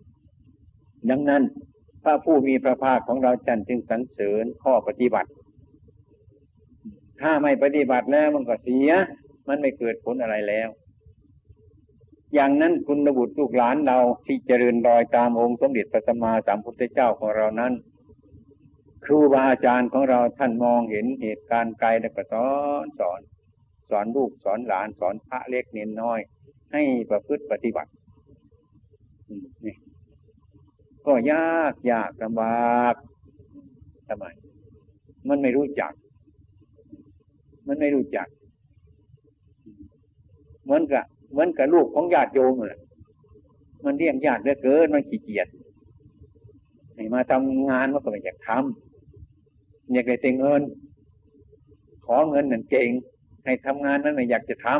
[1.10, 1.44] ดังนั้น
[2.04, 5.30] พระผู้มีพระภาคของเราจันจึงสรรเสริญข้อปฏิบัติ
[7.22, 8.90] ถ้าไม่ปฏิบัติแล้วมันก็เสีย
[9.48, 10.70] มันไม่เกิดผลอะไรแล้ว
[12.34, 17.74] อย่างนั้นคุณบุตรลูกหลานเราที่เจริญรอยตามองค์สมเด็จพระสัมมาสัมพุทธเจ้าของเรานั้น
[19.04, 22.48] ครูบาอาจารย์ของเราท่านมองเห็นเหตุการณ์ไกลแล้วก็สอ
[22.84, 23.20] นสอน
[23.90, 26.20] สอนลูกสอนหลานสอนพระเล็กเน้นน้อย
[26.74, 27.92] ให้ประพฤติปฏิบัติ
[29.66, 29.76] นี่
[31.06, 32.96] ก็ยากยากลำบาก
[34.08, 34.26] ทำไม
[35.28, 35.94] มันไม่รู้จัก
[37.68, 38.28] มันไม่รู้จัก
[40.64, 42.80] เหมือนกับ เหมือนกับลูกของญาติโยมเลย
[43.86, 45.48] มันเรียกญาติเหลือเกินมันขี้เกียจ
[46.96, 50.62] ให้มาทำงานมันก็ไม่อยากทำอยากได้แต่เงิน
[52.06, 52.90] ขอเงินนั่นเก่ง
[53.46, 54.78] ให้ทำงานนั้นไม่อยากจะทำ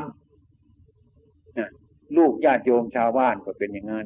[2.18, 4.06] ลูกญาติโยมชาวบ้านก็เป็นอย่างนั้น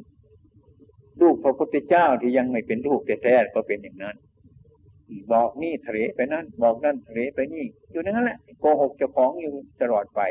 [1.22, 4.16] ลูกพระพุทธเจ้าที่ยังไม่เป็นลูกแท้ๆก็เป็นอย่างนั้น
[5.32, 10.22] บอกนี่ทะเลไปนั่นบอกนั่นทะเลไปนี่ อยู่นั่นแหละโกหกเจ้าของอยู่ตลอดไป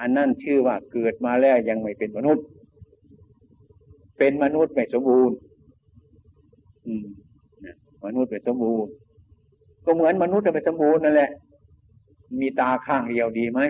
[0.00, 2.44] อันนั้นชื่อว่าเกิดมาแล้วยังไม่เป็นมนุษย์
[4.18, 5.36] เป็นมนุษย์ไม่สมบูรณ์
[6.86, 7.06] อืม
[8.04, 8.92] มนุษย์ไม่สมบูรณ์
[9.84, 11.30] ก็เหมือนมนุษย์ไม่สมบูรณ์นั่นแหละ
[12.40, 13.60] มีตาข้างเดียวดีไหม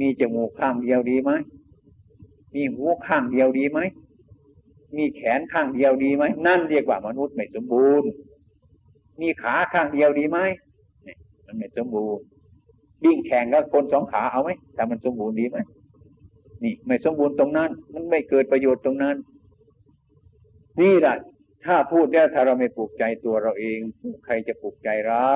[0.00, 1.30] มีจมูกข้างเดียวดีไหม
[2.54, 3.78] มีหูข้างเดียวดีไหม
[4.96, 8.08] มีแขนข้างเดียวดีไหม นั่นเรียกว่ามนุษย์ไม่สมบูรณ์
[9.20, 10.38] มีขาข้างเดียวดีไหม
[11.44, 12.24] มันไม่สมบูรณ์
[13.04, 15.58] วิ่งแข่งกับคนสองขาเอาไหมแต่มันสมบูรณ์ดีไหม
[16.62, 19.16] นี่ไม่สมบูรณ์ตรงนั้น มันไม่เกิดประโยชน์ตรงนั้น
[20.80, 21.16] นี่แหละ
[21.64, 23.78] ถ้าพูดแล้วถ้าเราไม่ปลูกใจตัวเราเอง
[24.24, 25.30] ใครจะปลูกใจเรา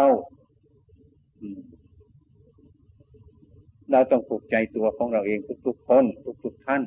[3.93, 6.05] เราต้องปลูกใจตัวของเราเองทุกๆคน
[6.45, 6.83] ทุกๆท่าน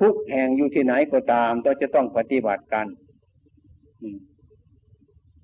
[0.00, 2.86] ทุกแห่งอยู่ที่ไหนก็ตามเราจะต้องปฏิบัติกัน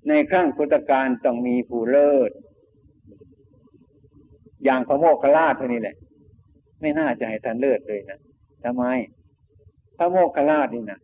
[0.09, 2.31] ในครั้งพุทธกาลต้องมีผู้เลิศ
[4.63, 5.95] อย่างพระโมคคัลลาท่านี้แหละ
[6.81, 8.19] ไม่น่าจะให้ท่านเลิศเลยนะ
[8.63, 8.83] ทำไม
[9.97, 10.99] พระโมคคัลลานี่นะ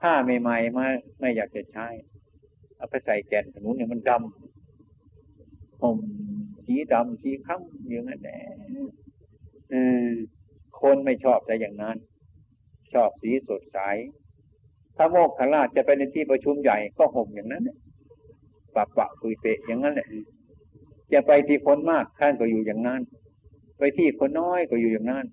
[0.00, 0.86] ผ้าใหม่ๆมา
[1.20, 1.86] ไม่อยากจะใช้
[2.76, 5.96] เอาไปใส่แกนถนนเนี่ยมันดำผม
[6.64, 8.40] สีดำสีค้ำอย่างนั้นแหละ
[10.80, 11.96] คนไม่ชอบแต่อย่างนั้น
[12.92, 13.78] ชอบสีสดใส
[14.96, 17.64] ถ้าโมกขลาชจะไปในที่ประชุมใหญ่ก็ห่มอย่างนั้น
[18.74, 20.08] ปะปะคุยเปะอย่างนั้นแหละ
[21.12, 23.00] จะไปที่คนมากท่านก็อยู่อย่างนั้น
[23.78, 25.24] ไปที่คนน้อยก็อยู่อย่างนั้น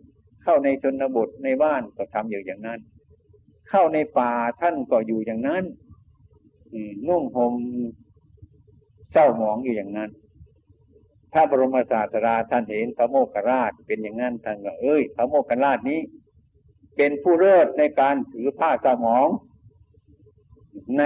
[0.43, 2.79] เข้าในชนบทในบ้านก็ทำอยู่อย่างนั้น
[3.69, 5.63] เข้าในป่าท่านก็อยู่อย่างนั้น
[7.07, 7.53] นุ่งห่ม
[9.11, 10.09] เศร้าหมองอยู่อย่างนั้น
[11.33, 15.99] พระบรมศาสดาท่านเห็นพระโมคคราชเป็นอย่างนั้นท่านก็เอ้ยพระโมคคราชนี้
[16.95, 19.27] เป็นผู้เลิศในการถือผ้าสมอง
[20.97, 21.03] ใน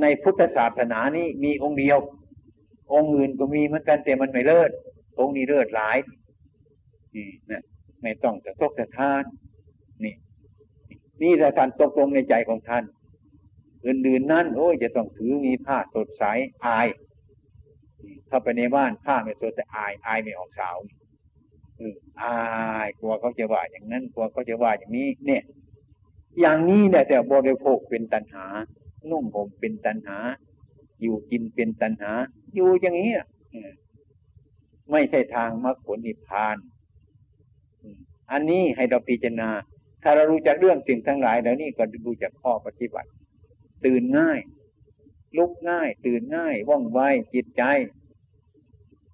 [0.00, 1.98] ในพุทธศาสนานี้มีองค์เดียว
[2.94, 4.70] องค์อื่นก็มีเหมือนกันแต่มันไม่เลิศ
[5.18, 5.96] องค์นี้เลิศหลาย
[7.14, 7.62] นี่นะ
[8.02, 9.22] ไม่ต้องจะทกจะทาน
[10.04, 10.14] นี่
[11.22, 12.84] นี่แหละการตกลงในใจของท่าน
[13.86, 16.24] อื่นๆนั้นโอ้ยจะต้องถือมีผ้าสดใส
[16.66, 16.86] อาย
[18.28, 20.76] เข้าไปในบ้านผ้าไม่สดแต่อายอายไม่ออกสาว
[22.22, 22.36] อา
[22.86, 25.42] ยกลัวเขาจะว่าอย่างนั้นกลัวเขาจะว่าอย่างนี้ เนี่ย
[26.40, 28.46] อย่างนี้เนี่ยแต่บริโภคเป็นตัณหา
[29.10, 30.18] นุ่มผมเป็นตัณหา
[31.02, 32.12] อยู่กินเป็นตัณหา
[32.54, 33.12] อยู่อย่างนี้
[34.90, 36.56] ไม่ใช่ทางมรรคผลนิพพาน
[38.32, 39.50] อันนี้ให้เราพิจารณา
[40.02, 43.10] ถ้าเรารู้จักเรื่องสิ่งทั้งหลายแล้วนี่ก็ดูจากข้อปฏิบัติ
[43.84, 44.38] ตื่นง่าย
[45.36, 47.00] ลุกง่าย ตื่นง่ายว่องไว
[47.34, 47.62] จิตใจ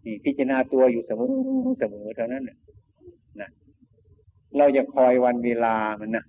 [0.05, 1.31] นี่พิจารณาตัวอยู่เสมอ
[1.79, 2.44] เสมอเท่านั้น
[3.40, 3.50] นะ
[4.59, 6.24] เราจะคอยวันเวลามันนะ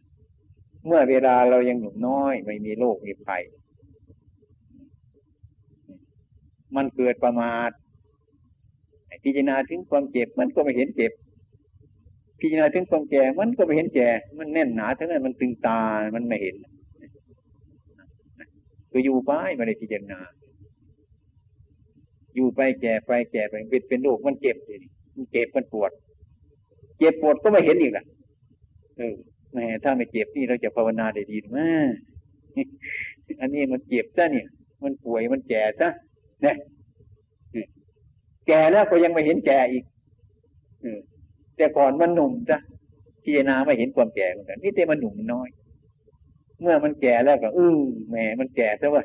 [0.85, 3.43] เมื่อเวลาเรายังหนุ่มน้อย ไม่มีโรคมีภัย
[6.75, 7.69] มันเกิดประมาท
[9.23, 11.11] พิจารณาถึงความเจ็บมันก็ไม่เห็นเจ็บ
[12.39, 15.81] พิจารณาถึงความแก่มันก็ไม่เห็นแก่ มันแน่นหนาทั้งนั้นมันตึงตา
[16.15, 16.55] มันไม่เห็น
[18.91, 20.19] ก็อยู่ไปไม่ได้พิจารณา
[22.35, 24.75] อยู่ไปแก่ไปแก่ไปเป็นเป็นโรคมันเจ็บสิ
[25.15, 25.91] มันเจ็บมันปวด
[26.97, 28.05] เจ็บปวดก็ไม่เห็นอีกล่ะ
[28.97, 29.15] เออ
[29.53, 31.59] แม่ถ้าไม่เจ็บนี่เราจะภาวนาได้ดีไหม
[33.41, 34.47] อันนี้มันเจ็บซะเนี่ย
[34.83, 35.89] มันป่วยมันแก่ซะ
[36.45, 36.53] นี่
[38.47, 39.83] แก่แล้วก็ยังไม่เห็นแก่อีก
[41.57, 42.57] แต่ก่อนมันหนุ่มจ้ะ
[43.23, 45.49] พิจารณาไม่เห็นความแก่เหมือนกันนี่แต่มันหนุ่มน้อย
[46.61, 49.03] เมื่อมันแก่แล้วก็อือแหมมันแก่ซะว่า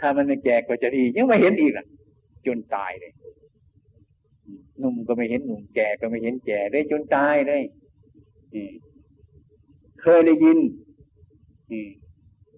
[0.00, 1.86] ถ้ามันไม่แก่ก็จะดียังไม่เห็นอีกอะ
[2.46, 3.12] จนตายเลย
[4.78, 7.62] หนุ่มก็ไม่เห็นหนุ่มแก่ก็ไม่เห็นแก่ได้จนตายเลย
[10.02, 10.58] เคยได้ยิน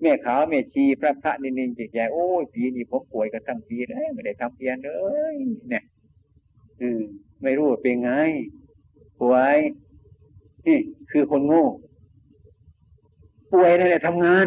[0.00, 4.90] แม่ขาวแม่ชีพระพระนินนินจิตใจโอ้ยปีนี้ผมป่วยกันทั้งปีเลยไม่ได้ทำเพียนเล
[5.32, 5.34] ย
[5.70, 5.84] เนี่ย
[6.80, 7.02] อืม
[7.42, 8.10] ไม่รู้เป็นไง
[9.20, 9.56] ป่วย
[10.66, 10.78] นี่
[11.10, 11.66] คือคนโง่
[13.52, 14.46] ป่วยนั่นแหละทำงาน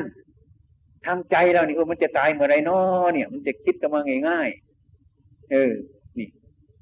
[1.06, 5.72] ทางใจเรานี่มันจะตายเมื่อไรนาะเนี่ย มันจะคิดกันมาง่ายๆเออ
[6.18, 6.28] นี่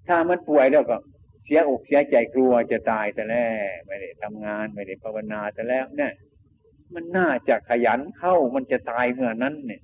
[0.07, 0.97] ถ้ามันป่วยแล้วก็
[1.45, 6.13] เสียอกเสียใจกลัวจะตายแต่แล้วไม่ได้ทำงานไม่ได้ภาวนาแต่แล้วเนี่ย
[6.93, 9.81] มันน่าจะขยันเข้ามันจะตายเมื่อนั้นเนี่ย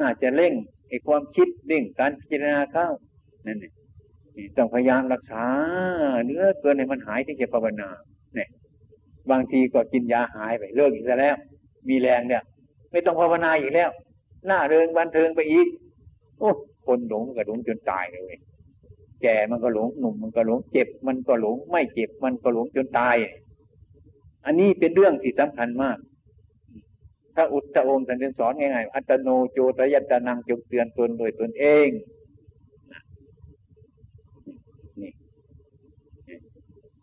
[0.00, 0.54] น่าจะเร่ง
[0.88, 2.88] ไอ้ความคิดเร่งการพิจารณาเข้า
[3.46, 3.72] นั่นเนี่ย
[4.56, 5.44] ต้องพยายามรักษา
[6.24, 7.88] เนื้อเกินในมันหายที่จะภาวนา
[8.34, 8.48] เนี่ย
[9.30, 11.36] บางทีก็กินยาหายไปเลิกอีกแล้ว
[11.88, 12.42] มีแรงเนี่ย
[12.90, 13.90] ไม่ต้องภาวนาอีกแล้ว
[14.46, 15.68] หน้าเริงบันเทิงไปอีก
[16.38, 16.50] โอ้
[16.86, 18.34] คนหลงก็หลงจนตายเลย
[19.22, 23.16] แก่มันก็หลงหนุ่มมันก็หลงเจ็บ มันก็หลงไม่เจ็บ มันก็หลงจนตาย
[24.44, 25.98] อันนี้เป็นเรื่องที่สำคัญมาก
[27.34, 31.88] ถ้าอุตตะองค์ท่านสอนง่ายๆอัตโนโจตยัตนังจงเตือนตนโดยตนเอง
[35.00, 35.12] นี่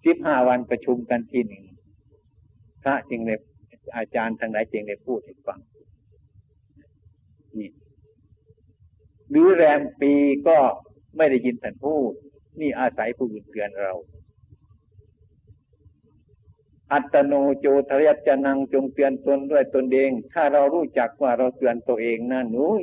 [0.05, 1.63] สิบห้าวันประชุมกันทีหนึ่ง
[2.83, 3.39] พระจึงเลย
[3.95, 5.59] อาจารย์ทางไหนจึงเลยพูดให้ฟัง
[7.57, 7.69] นี่
[9.29, 10.13] หรือแรมปี
[10.47, 10.57] ก็
[11.17, 12.11] ไม่ได้ยินท่านพูด
[12.59, 13.93] นี่อาศัยผู้อื่นเตือนเรา
[16.91, 22.81] อัตโนโจทยัจนังจงเตือนตนด้วยตนเอง ถ้าเรารู้จักว่าเราเตือนตัวเองนั่นนุ้ย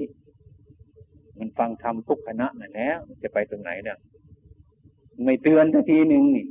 [1.38, 3.98] มันฟังธรรมทุกคณะนั่นแล้วจะไปตรงไหนเนี่ย
[5.24, 6.46] ไม่เตือนทันทีหนึ่งนี่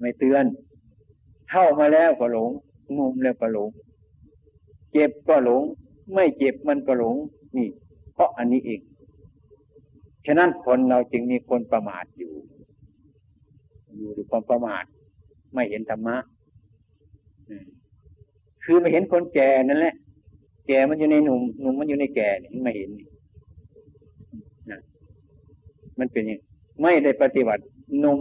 [0.00, 0.44] ไม่เตือน
[1.50, 2.50] เข้ามาแล้วก็หลง
[2.98, 3.70] งมแล้วก็หลง
[4.92, 5.62] เจ็บก็หลง
[6.14, 7.16] ไม่เจ็บมันก็หลง
[7.56, 7.68] นี่
[8.14, 8.80] เพราะอันนี้เอง
[10.30, 12.32] ฉะนั้นคนเราจึงมีคนประมาทอยู่
[13.96, 14.84] อยู่ด้วยความประมาท
[15.54, 16.16] ไม่เห็นธรรมะ
[18.64, 19.94] คือไม่เห็นคนแก่นั่นแหละ
[20.66, 22.90] แก่มันอยู่ในหนุ่มหนุ่มมันอยู่ในแก่นี่ไม่เห็น
[24.70, 24.80] นะ
[25.98, 26.40] มันเป็นอย่าง
[26.82, 27.62] ไม่ได้ปฏิบัติ
[28.00, 28.18] หนุ่ม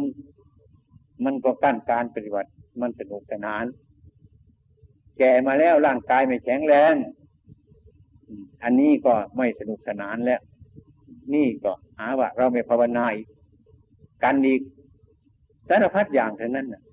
[1.25, 2.49] มันก็กั้นการปฏิบัติ
[2.81, 3.65] มันสนุกสนาน
[5.17, 6.93] แก่มาแล้วร่างกายไม่แข็งแรง
[8.63, 10.41] อันนี้ก็ไม่สนุกสนานแล้ว
[11.33, 13.27] นี่ก็หาว่า เราไม่ภาวนาอีก
[14.23, 14.61] กันอีก
[15.69, 16.83] สารพัดอย่างเท่านั้นนะ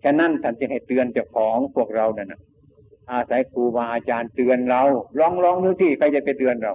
[0.00, 2.40] แค่นั้นท่านจึงให้เตือนเจ้าของพวกเราเนี่ยนะ
[3.10, 4.82] อาศัยครูบาอาจารย์เตือนเรา
[5.20, 6.72] ลองลองดูที่ใครจะไปเตือนเรา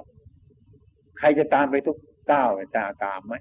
[1.19, 1.97] ใครจะตามไปทุก
[2.31, 3.35] ก้าวตาตามไหม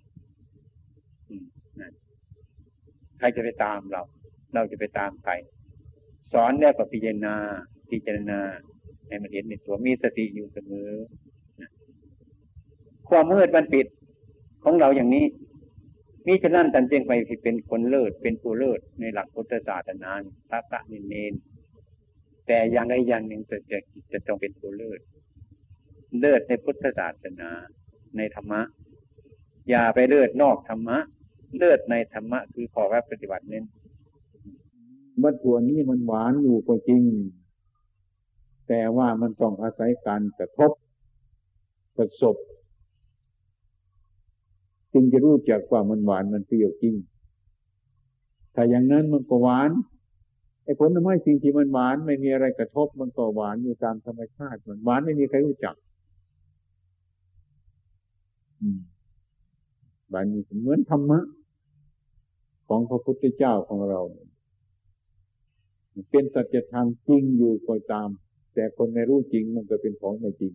[3.18, 4.03] ใครจะไปตามเรา
[4.55, 5.33] เราจะไปตามใคร
[6.33, 7.35] สอนแล้วก็พิจารณา
[7.90, 8.40] พิจารณา
[9.07, 10.90] ให้มันเห็นในตัวมีสติอยู่เสมอ
[13.08, 13.86] ความมืดมันปิด
[14.64, 15.26] ของเราอย่างนี้
[16.26, 20.10] นี่ฉะนั้นท่านจึงไปเป็นคนเลิศเป็นผู้เลิศในหลักพุทธศาสนา
[20.48, 21.32] พระพระนิเนน
[22.46, 23.78] แต่อย่างใดอย่างหนึ่งจะจะ
[24.12, 25.00] จะต้องเป็นผู้เลิศ
[26.20, 27.50] เลิศในพุทธศาสนา
[28.16, 28.60] ในธรรมะ
[29.68, 30.98] อย่าไปเลิศนอกธรรมะ
[31.58, 33.64] เลิศในธรรมะคือขอรับปฏิบัติเน้น
[35.22, 37.02] วัตถุนี้มันหวานอยู่ก็จริง
[38.68, 40.72] แต่ว่ามันต้องอาศัยการกระทบ
[41.96, 42.36] ประสบ
[45.00, 46.94] จึงจะรู้จักว่ามันหวานมันเปรี้ยวจริง
[48.54, 49.70] ถ้าอย่างนั้นมันก็หวาน
[50.64, 55.74] ไอ้ผลไม้สิ่งที่มันหวานไม่มีอะไรกระทบมันก็หวานอยู่ตามธรรมชาติมันหวานไม่มีใครรู้จัก
[60.11, 60.24] หวาน
[60.61, 61.20] เหมือนธรรมะ
[62.68, 64.00] ของพระพุทธเจ้าของเรา
[66.11, 68.08] เป็นสัจธรรมจริงอยู่ก็ตาม
[68.54, 70.52] แต่คนไม่รู้จริงมันก็เป็นของไม่จริง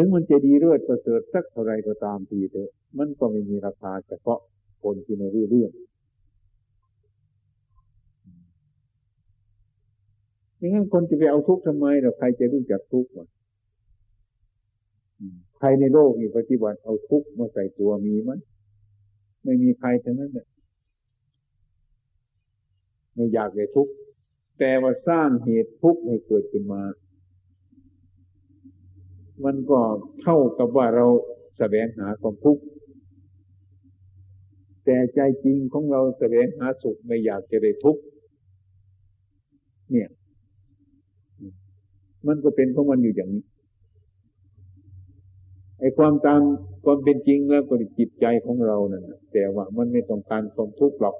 [0.00, 4.40] ถึงมันจะดีเลิศประเสริฐสักเท่าไรก็ตามทีเถอะมันก็ไม่มีราคาเฉพาะ
[4.82, 5.72] คนที่ไม่รู้เรื่อง
[10.58, 13.26] อย่างนั้นคนจะไปเอาทุกข์ทำไมเราใครจะรู้จักทุกข์วะ
[15.58, 18.40] ใครในโลกนี้ปฏิบัติเอาทุกข์มาใส่ตัวมีมั้ย
[19.44, 20.46] ไม่มีใครทั้งนั้นเลย
[23.14, 23.92] ไม่อยากเลยทุกข์
[24.58, 26.82] แต่ว่าสร้างเหตุทุกข์ให้เกิดขึ้นมา
[29.44, 29.80] มันก็
[30.22, 31.06] เท่ากับว่าเรา
[31.58, 32.62] แสวงหาความทุกข์
[34.84, 38.02] แต่ใจจริงของเราแสวงหาสุขไม่อยากจะได้ทุกข์
[39.90, 40.08] เนี่ย
[42.26, 43.44] มันก็เป็นของมันอยู่อย่างนี้
[45.80, 46.40] ไอ้ความตาม
[46.84, 51.16] ความเป็นจริงแล้วก็จิตใจของเรานั่นแต่ว่ามันไม่ต้องการความทุกข์หรอก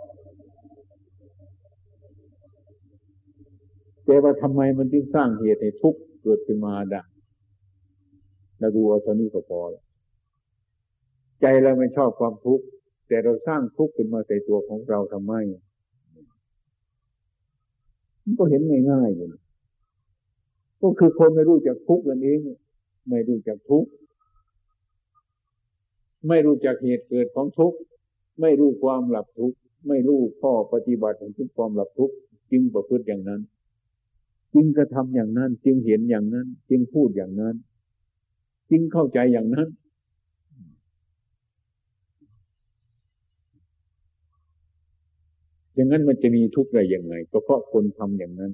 [4.04, 7.02] แต่ว่าทำไมมันจึงสร้างเหตุให้ทุกข์เกิดขึ้นมาได้
[8.58, 9.84] เราดูเอาตอนนี้ก็พอแล้ว
[11.40, 12.64] ใจเราไม่ชอบความทุกข์
[13.08, 15.32] แต่เราสร้างทุกข์ขึ้นมาใส่ตัวของเราทำไม
[18.24, 19.30] มันก็เห็นง่ายๆเลย
[20.80, 22.38] ก็คือคนไม่รู้จักทุกข์นั่นเอง
[23.08, 23.90] ไม่รู้จักทุกข์
[26.28, 27.78] ไม่รู้จักเหตุเกิดของทุกข์
[28.40, 32.14] ไม่รู้ความหลับทุกข์ไม่รู้ข้อปฏิบัติของทุกความหลับทุกข์
[32.50, 33.40] จึงประพฤติอย่างนั้น
[34.54, 37.54] จึงกระทำอย่างนั้น จึงเห็นอย่างนั้น จึงพูดอย่างนั้น
[38.70, 39.68] จึงเข้าใจอย่างนั้น
[45.74, 48.52] อย่างนั้นมันจะมีทุกข์อะไรยังไง ก็เพราะคนทำอย่างนั้น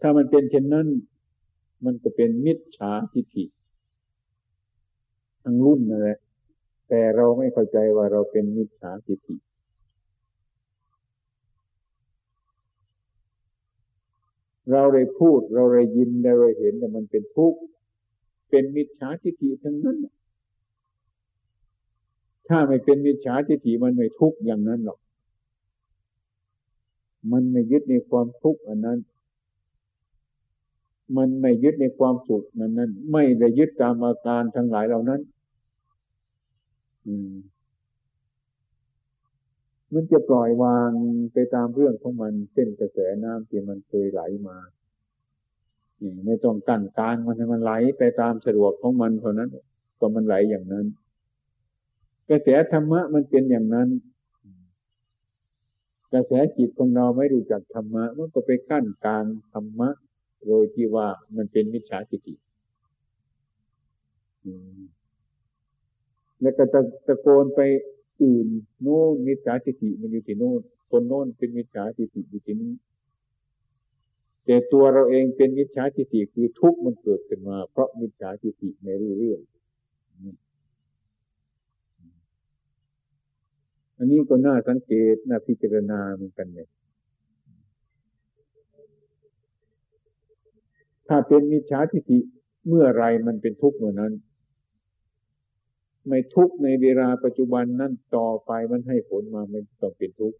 [0.00, 0.86] ถ้ามันเป็นเช่นนั้น
[1.84, 3.44] มันก็เป็นมิจฉาทิฏฐิ
[5.42, 6.18] ทั้งรุ่นนั่นแหละ
[6.88, 9.36] แต่เราไม่เข้าใจว่าเราเป็นมิจฉาทิฏฐิ
[14.72, 17.60] เราได้พูดเราได้ยินเราได้เห็นแต่มันเป็นทุกข์
[18.56, 19.96] เป็นมิจฉาทิฏฐิทั้งนั้น
[22.48, 24.98] ถ้าไม่เป็นมิจฉาทิฏฐิมันไม่ทุกข์อย่างนั้นหรอก
[27.32, 28.98] มันไม่ยึดในความทุกข์อันนั้น
[31.16, 35.20] มันไม่ยึดในความสุขนั้นนั้น ไม่ได้ยึดตามอาการทั้งหลายเหล่านั้น
[37.06, 37.34] อืม
[39.92, 40.90] มันจะปล่อยวาง
[41.32, 44.58] ไปตามเรื่องของมันเส้นกระแสน้ำที่มันเคยไหลมา
[46.26, 49.50] ไม่ต้องกั้นกลางมันให้มันไหลไปตามสะดวกของมันเท่านั้น
[49.98, 50.86] ก็มันไหลอย่างนั้น
[52.28, 53.88] กระแสธรรมะมันเป็นอย่างนั้น
[56.12, 59.88] กระแสจิตของเราไม่รู้จักธรรมะมันก็ไปกั้นกลางธรรมะ
[60.46, 62.34] โดยที่ว่ามันเป็นมิจฉาทิฏฐิ
[66.40, 67.60] แล้วก็ตะตะโกนไป
[68.22, 68.46] อื่น
[68.82, 72.72] โน่นมิจฉาทิฏฐิมันอยู่ที่โน่นคนโน่นเป็นมิจฉาทิฏฐิอยู่ที่นี้
[74.44, 79.40] แต่ตัวเราเองเป็นมิจฉาทิฏฐิคือทุกข์มันเกิดขึ้นมา เพราะมิจฉาทิฏฐิไม่รู้เรื่อง
[83.98, 86.68] อันนี้ก็น่าสังเกตน่าพิจารณาเหมือนกันเนี่ย
[91.08, 92.18] ถ้าเป็นมิจฉาทิฏฐิ
[92.68, 94.12] เมื่อไรมันเป็นทุกข์เมื่อนั้น
[96.08, 100.38] ไม่ทุกข์ในเวลาปัจจุบันนั้นต่อไปมันให้ผลมามันต้องเป็นทุกข์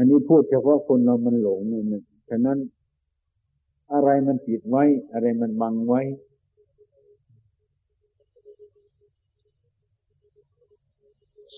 [0.00, 2.58] อันนี้พูดเฉพาะคนเรามันหลงนี่ยฉะนั้น
[3.92, 6.02] อะไรมันปิดไว้ อะไรมันบังไว้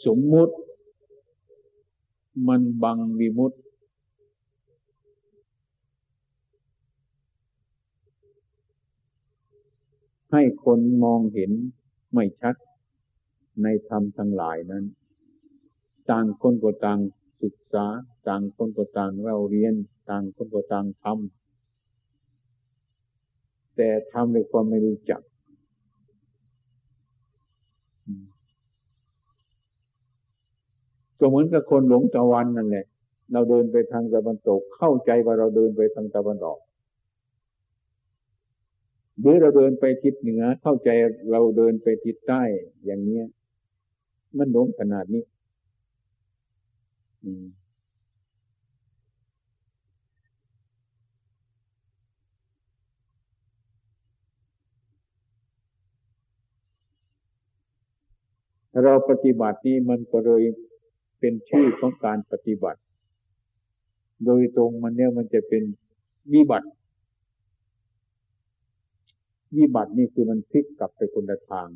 [0.04, 0.54] สมมุติ
[2.48, 3.52] มันบังวิมุต
[10.32, 11.52] ให้คนมองเห็น
[12.12, 12.54] ไม่ชัด
[13.62, 14.84] ในธรรมทั้งหลายนั้น
[16.10, 17.00] ต่างคนก็ต่าง
[17.42, 17.86] ศึกษา
[18.28, 19.74] ต่างคนก็ต่างเราเรียน
[20.08, 25.20] ต่างคนก็ต่างทำแต่ทำด้วยความไม่รู้จัก
[31.18, 32.86] ก็เหมือนกับคนหลงตะวันนั่นแหละ
[33.32, 36.60] เราเดินไปทางตะวันตก เข้าใจว่าเราเดินไปทางตะวันออก
[39.20, 40.90] หรือเราเดินไปทิศเหนือ เข้าใจ
[41.30, 42.42] เราเดินไปทิศใต้
[42.84, 43.26] อย่างเนี้ย
[44.38, 45.22] มันหลงขนาดนี้
[47.24, 60.42] เราปฏิบัตินี้มันก็เลย
[61.18, 62.80] เป็นชื่อของการปฏิบัติ
[64.24, 65.62] โดยตรงมันเนี่ยมันจะเป็น
[66.32, 66.68] วิบัติ
[69.56, 71.68] วิบัตินี่คือมันพลิกกลับไปคนละทาง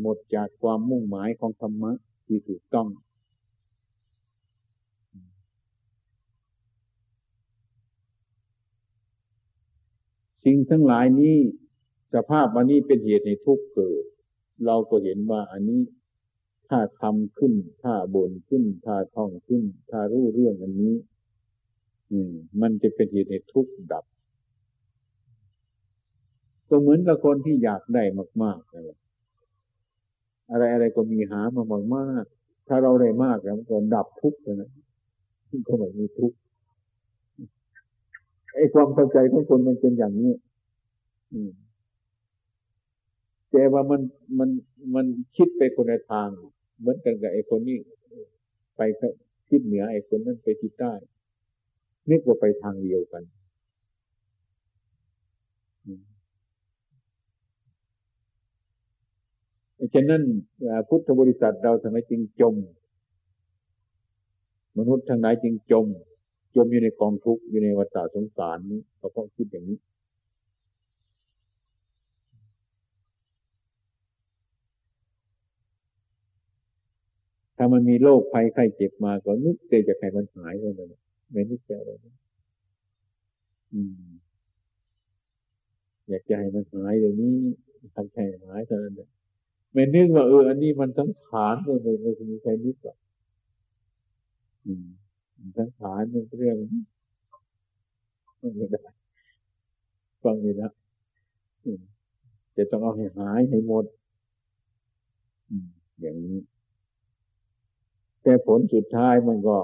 [0.00, 1.92] หมดจากความมุ่งหมายของธรรมะ
[2.26, 2.88] ที่ถูกต้อง
[10.44, 11.36] สิ่งทั้งหลายนี้
[12.14, 14.04] สภาพอันนี้เป็นเหตุในทุกเกิด
[14.66, 15.80] เราก็เห็นว่าอันนี้
[16.68, 20.94] ถ้าทำขึ้น ถ้าบ่นขึ้น ถ้าท่องขึ้น ถ้ารู้เรื่องอันนี้
[22.10, 24.04] อืม มันจะเป็นเหตุในทุกดับ
[26.68, 28.04] ก็เหมือนกับคนที่อยากได้
[28.42, 28.98] มากๆนั่นแหละ
[30.52, 32.24] อะไรอะไรก็มีหามามากมาก
[32.68, 34.70] ถ้าเราได้มากแล้วมันก็ดับทุกข์นะ
[35.68, 36.36] ก็ไม่มีทุกข์
[38.54, 40.32] ไอ้ความเข้าใจของคนมันเป็นอย่างนี้
[43.52, 44.00] แต่ว่ามัน
[44.38, 44.48] มัน
[44.94, 46.28] มันคิดไปคนละทาง
[46.78, 47.78] เหมือนกันกับไอ้คนนี้
[48.76, 48.80] ไป
[49.48, 50.92] ทิศเหนือไอ้คนนั้นไปทิศใต้
[52.10, 53.22] นึกว่าไปทางเดียวกัน
[59.94, 60.22] ฉะนั้น
[60.88, 62.54] พุทธบริษัทเราทำไมจึงจม
[64.78, 65.86] มนุษย์ทั้งหลายจึงจม
[66.56, 69.78] จมอยู่ในกองทุกข์อยู่ในวัฏสงสารนี้เราต้องคิดอย่างนี้
[77.56, 80.88] ถ้ามันมีโรคภัยไข้เจ็บมาก็นึกเตจะให้มันหายไปเลย
[81.30, 81.90] ไม่นึกจะอะไร
[83.72, 84.12] อืม
[86.08, 87.32] อยากจะให้มันหายเดี๋ยวนี้
[87.94, 89.10] ทำแค่หายเท่านั้นเอง
[89.72, 92.96] ไม่นึกว่าเอออันนี้มันสังขารเลยไม่ไม่มีใครนึกหรอก
[95.58, 96.56] สังขารมันเรื่อง
[98.56, 98.80] ไม่ได้
[100.22, 100.70] ฟังนี่นะ
[102.56, 103.84] จะต้องเอาให้หายให้หมด
[106.00, 106.38] อย่างนี้
[108.22, 109.56] แต่ผลสุดท้ายมันก็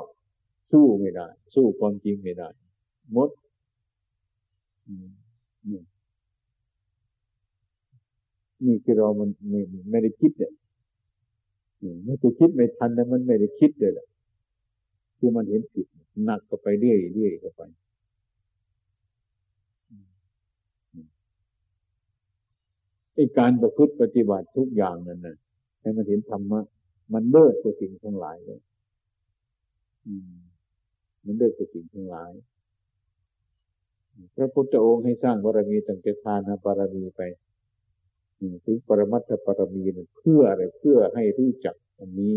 [0.72, 2.48] สู้ไม่ได้ สู้ความจริงไม่ได้
[3.16, 3.28] มด
[8.66, 10.52] นี่คือเรามันไม่ไม่ได้คิดเนี่ย
[12.04, 14.06] ไม่ได้คิดไม่ทันแต่มันไม่ได้คิดเลยแหละ
[15.18, 15.86] คือมันเห็นผิด
[16.24, 17.62] หนักก็ไปเรื่อยเรื่อยก็ไป
[23.14, 25.36] ไอการประพฤติปฏิบัติทุกอย่างนั่นนะ
[25.80, 26.60] ให้มันเห็นธรรมะ
[27.14, 28.60] มันเลิศกว่าสิ่งทั้งหลายเลย
[31.24, 32.30] มันเลิศกว่าสิ่งทั้งหลาย
[34.34, 37.20] พระพุทธองค์ให้สร้างบารมีตั้งแต่ทานบารมีไป
[38.64, 39.84] ถึงปรมัตถบารมี
[40.16, 42.34] เพื่ออะไรเพื่อให้รู้จักอันนี้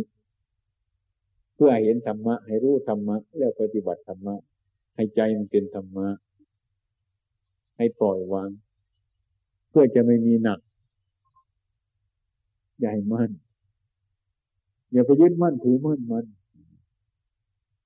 [1.56, 4.36] เพื่อให้เห็นธรรมะ ให้รู้ธรรมะ แล้วปฏิบัติธรรมะ
[4.95, 6.08] ให้ใจมันเป็นธรรมะ
[7.78, 8.49] ให้ปล่อยวาง
[9.70, 10.60] เพื่อจะไม่มีหนัก
[12.80, 13.32] ใหญ่มั่น
[14.91, 16.26] อย่าไปยึดมั่นถือมั่นมัน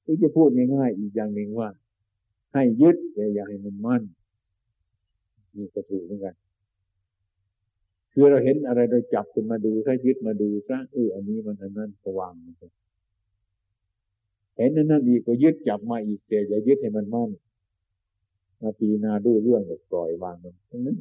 [0.05, 1.69] ที่จะพูดง่ายๆอีกอย่างหนึ่งว่า
[2.53, 4.03] ให้ยึดแต่อย่าให้มันมั่น
[5.55, 6.35] นี่ก็ถูกเหมือนกัน
[8.17, 12.55] คือเราเห็นอะไรเราจับขึ้นมาดูถ้ายึดมาดูซะเอออันนี้มันอันนั้นก็วางมัน
[14.57, 17.29] เห็นนั่นนั่นอีกก็ยึดจับมาอีกแต่อย่ายึดให้มันมั่น
[18.61, 20.95] มาปีนาดูเรื่องก็ปล่อยวางมันทั้งนั้น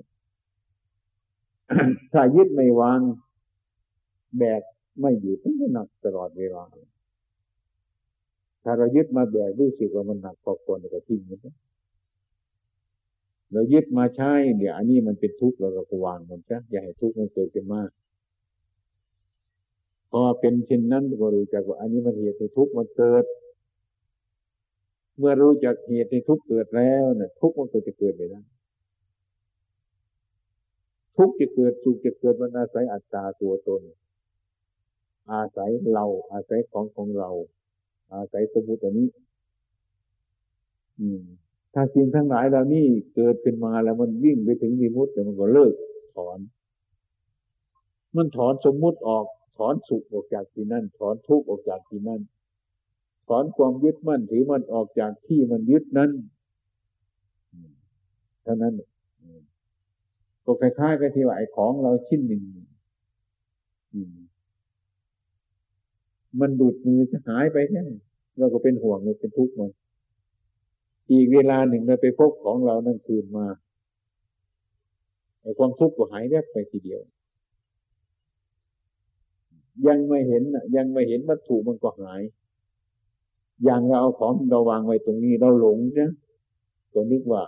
[2.13, 3.01] ถ้ายึดไม่วาง
[4.39, 4.63] แบก
[5.01, 6.63] ไม่อยู่ทั้งหนักตลอดเวลา
[8.65, 11.41] ถ้าเรายึดมาแบกรู้สึกว่ามันหนักพอควรก็ทิ้งมัน
[13.55, 17.91] เรายึดมาใช้เดี๋ยวอันนี้มันเป็นทุกข์เราก็วางมันซะอย่าให้ทุกข์มันเกิดขึ้นมาก
[20.11, 23.25] พอเป็นเช่นนั้นก็รู้จักว่าอันนี้มันเหตุในทุกข์มันเกิด
[25.19, 28.41] เมื่อรู้จักเหตุในทุกข์เกิดแล้วเนี่ยทุกข์มันก็จะเกิดไปได้
[31.17, 33.83] ทุกข์จะเกิดสุขจะเกิดมันอาศัยอัตตาตัวตน
[35.33, 37.31] อาศัยเราอาศัยของของเรา
[38.15, 39.09] อาศัยสมุติอันนี้
[41.01, 41.23] อืม
[41.75, 45.75] ถ้าสิ่งทั้งหลายเหล่านี้เกิดขึ้นมาแล้วมันวิ่งไปถึงมีมุติแล้วมันก็เลิก
[46.17, 46.39] ถอน
[48.17, 49.25] มันถอนสมมุติออก
[49.59, 52.21] ถอนสุขออกจากที่นั่น ถอนทุกข์ออกจากที่นั่น
[53.29, 56.11] ถอนความยึดมั่นถือมันออกจากที่มันยึดนั้น
[58.43, 58.75] เท่านั้น
[60.45, 62.43] ก็คล้ายๆกับที่ว่าไอ้ของเราชิ้นหนึ่ง
[66.41, 67.81] มันดูดมือจะหายไปแค่
[68.39, 69.71] เราก็เป็นห่วงเลยเป็นทุกข์มัน
[71.13, 73.47] อีกเวลาหนึ่งเราไปพบของเรานั่นคืนมา
[75.41, 77.01] ไอ้ความทุกข์ก็หายแวบไปทีเดียว
[79.87, 80.43] ยังไม่เห็น
[80.77, 82.23] ยังไม่เห็นวัตถุมันก็หาย
[83.65, 86.11] อย่างเราเอาของเราวางไว้ตรงนี้เราหลงนะ
[86.93, 87.43] ตัวนึกว่า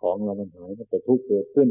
[0.00, 1.68] ของเรามันหายมันก็ทุกข์เกิดขึ้น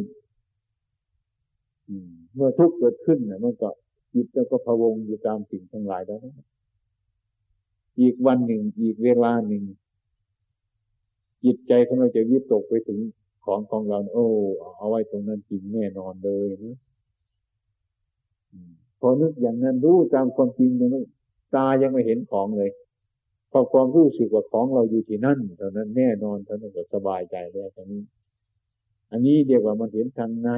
[2.35, 3.69] เมื่อทุกข์เกิดขึ้นเนี่ยมันก็
[4.13, 6.19] จิตแล้วก็พะวงอยู่ตามสิ่งทั้งหลายแล้ว
[8.01, 9.63] อีกวันหนึ่ง อีกเวลาหนึ่ง
[11.43, 12.99] จิตใจของเราจะวิตกไปถึง
[13.45, 14.27] ของของเรา โอ้
[14.77, 16.77] เอาไว้ตรงนั้นจริงแน่นอนเลยนะ
[18.99, 21.05] พอนึกอย่างนั้นรู้ตามความจริงนั้น
[21.55, 22.71] ตายังไม่เห็นของเลย
[23.51, 28.03] พอความรู้สึกว่าของเราอยู่ที่นั่นเท่านั้นแน่นอนเท่านั้นก็สบายใจแล้วตรงนี้
[29.11, 30.49] อันนี้เดียวว่ามันเห็นทางใน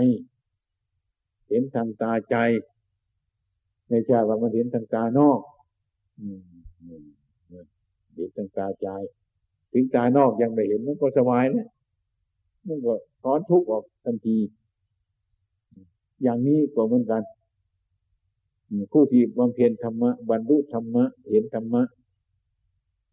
[1.50, 2.36] เห็นทางตาใจ
[3.90, 5.40] ไม่ใช่ว่ามันเห็นทางตานอก
[6.20, 6.40] อืม
[8.16, 8.90] เห็นทางตาใจ
[9.72, 11.68] ถึงตานอกยังไม่เห็นมันก็สบายนะ
[12.68, 12.94] มันก็
[13.24, 14.38] ถอนทุกข์ออกทันที
[16.24, 17.24] อย่างนี้ก็เหมือนกัน
[18.92, 21.84] ผู้ที่บำเพ็ญธรรมะบรรลุธรรมะ เห็นธรรมะ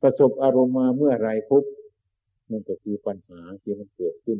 [0.02, 1.64] ประสบอารมณ์มาเมื่อไรพุบ
[2.50, 4.38] มันก็คือปัญหาที่มันเกิดขึ้น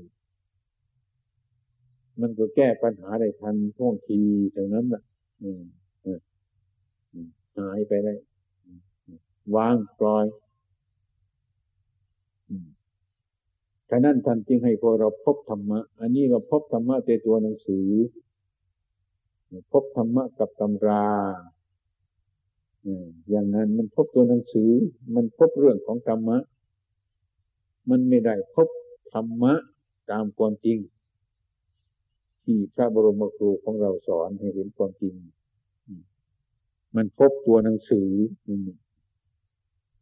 [2.21, 4.21] มันก็แก้ปัญหาได้ทันท่วงที
[4.53, 5.03] เท่านั้นแหละ
[7.59, 8.15] หายไปได้
[9.57, 10.25] วางปล่อย
[13.91, 17.89] ฉะนั้นท่านจึงให้พวกเราพบธรรมะ อันนี้เราพบธรรมะในตัวหนังสือ
[19.73, 21.07] พบธรรมะกับตำรา
[23.31, 24.71] อย่างนั้นมันพบตัวหนังสือ
[25.15, 26.39] มันพบเรื่องของธรรมะ
[27.91, 28.69] มันไม่ได้พบ
[29.13, 29.53] ธรรมะ
[30.11, 30.79] ตามความจริง
[32.45, 35.15] ที่พระบรมครูของเราสอนให้เห็นความจริง
[36.97, 38.11] มันพบตัวหนังสือ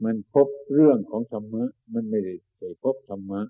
[0.03, 1.65] มันพบเรื่องของธรรมะ
[1.95, 3.41] มันไม่ได้ไปพบธรรมะ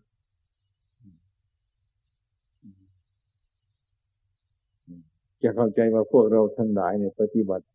[5.42, 7.66] จะเข้าใจว่าพวกเราทั้งหลายเนี่ยปฏิบัติ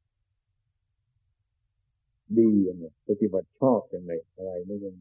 [2.37, 4.95] ดีอย่างไรปฏิบัติชอบอย่างไรอะไรไม่ยัง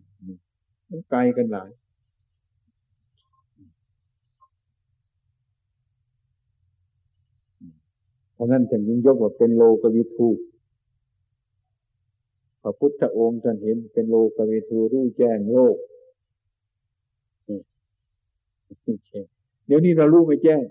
[0.91, 1.71] มันไกลกันหลาย
[8.35, 10.29] เพราะนั้นท่านยิ่งยกว่าเป็นโลกวิทู
[12.63, 15.77] พระพุทธองค์ท่านเห็นเป็นโลกเวทูรู้แจ้งโลก
[19.67, 20.63] เดี๋ยวนี้เรารู้ไม่แจ้ง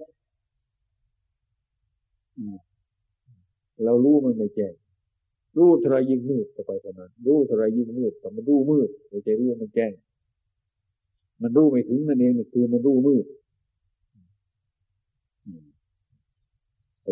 [3.85, 4.73] เรารู้มันไม่แจ้ง
[5.57, 9.91] รู้ทรายยิ่งมืดต่อไปเท่านั้นรู้ทรายยิ่งมืดแต่มันรู้มืดไม่ใช่รู้มันแจ้ง
[11.41, 13.25] มันรู้ไม่ถึงนั่นเองคือมันรู้มืด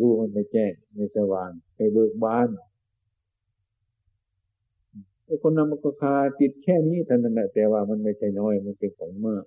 [0.02, 2.48] รู้มันไม่แจ้งไม่สว่างไปเบิกบาน
[5.26, 9.44] ไอ้คนนำมันก็คาติดแค่นี้เท่านั้นแหละแต่ว่ามันไม่ใช่น้อยมันเป็นของมาก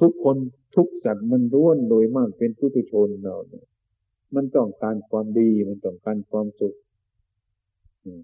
[0.00, 0.36] ทุกคน
[0.76, 3.66] ทุกสัตว์มันร้วนโดยมากเป็นผู้ทุชนเราเนี่ย
[4.34, 6.74] มันต้องการความดีมันต้องการความสุข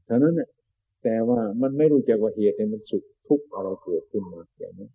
[0.07, 0.51] เท่านั้นเนี่ย
[1.03, 4.89] แต่ว่ามันไม่รู้จักว่าเหตุในมันสุขทุกอะไรเกิดขึ้นมาอย่างนั้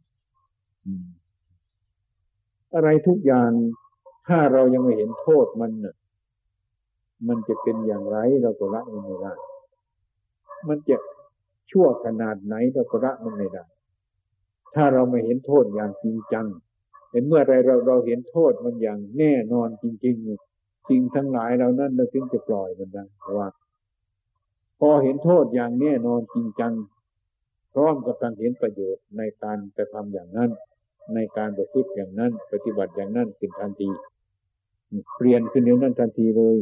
[2.75, 3.51] อะไรทุกอย่าง
[4.27, 5.95] ถ้าเรายังไม่เห็นโทษมันน่ะ
[7.27, 9.34] มันจะเป็นอย่างไรเราก็ละมันไม่ได้
[10.68, 10.97] มันจะ
[11.72, 13.66] ชั่วขนาดไหนเราก็ละมันไม่ได้
[14.76, 16.47] ถ้าเราไม่เห็นโทษอย่างจริงจัง
[17.12, 23.47] เห็นเมื่อไรเราเราเห็นโทษมันอย่างแน่นอนจริงๆสิ่งทั้งหลายเรานั้นเราจึงจะปล่อยมันได้เพราะว่า
[24.80, 26.74] พอเห็นโทษอย่างแน่นอนจริงจัง
[27.74, 30.51] พร้อมกับการเห็นประโยชน์ในการกระทำอย่างนั้น
[31.14, 33.89] ในการประพฤติอย่างนั้น ปฏิบัติอย่างนั้นเป็นทันที
[35.16, 36.57] เปลี่ยนขึ้นเดี๋ยวนั้นทันทีเลย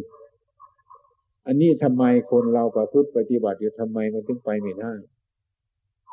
[1.48, 4.94] อันนี้ทำไมคนเราประพฤติปฏิบัติอยู่ทำไมมันถึงไปไม่ได้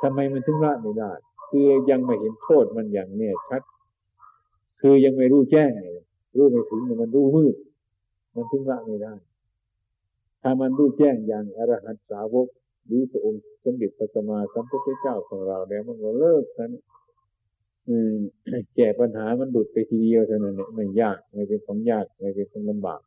[0.03, 1.13] ทำไมมันถึงละไม่ได้
[1.51, 3.63] คือยังไม่เห็นโทษมันอย่างเนี่ยชัด
[4.81, 5.71] คือยังไม่รู้แจ้ง
[6.37, 7.55] รู้ไม่ถึงมันรู้มืด
[8.35, 9.15] มันถึงละไม่ได้
[10.43, 12.49] ถ้ามันรู้แจ้งอย่างอรหันตสาวก
[12.87, 16.71] หรือพระองค์สมเด็จพระสัมมาสัมพุทธเจ้าของเราแล้วมันก็เลิกกัน
[18.75, 23.01] แก้ปัญหามันดุดไปทีเดียวเท่านั้นเนี่ยไม่ยากไม่เป็นของยากไม่เป็นของลำบาก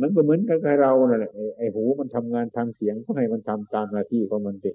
[0.00, 4.72] มันก็เหมือนกับเรานั่นแหละไอ้หูมันทำงานทางเสียงก็ให้มันทำตามหน้าที่ของมันเด็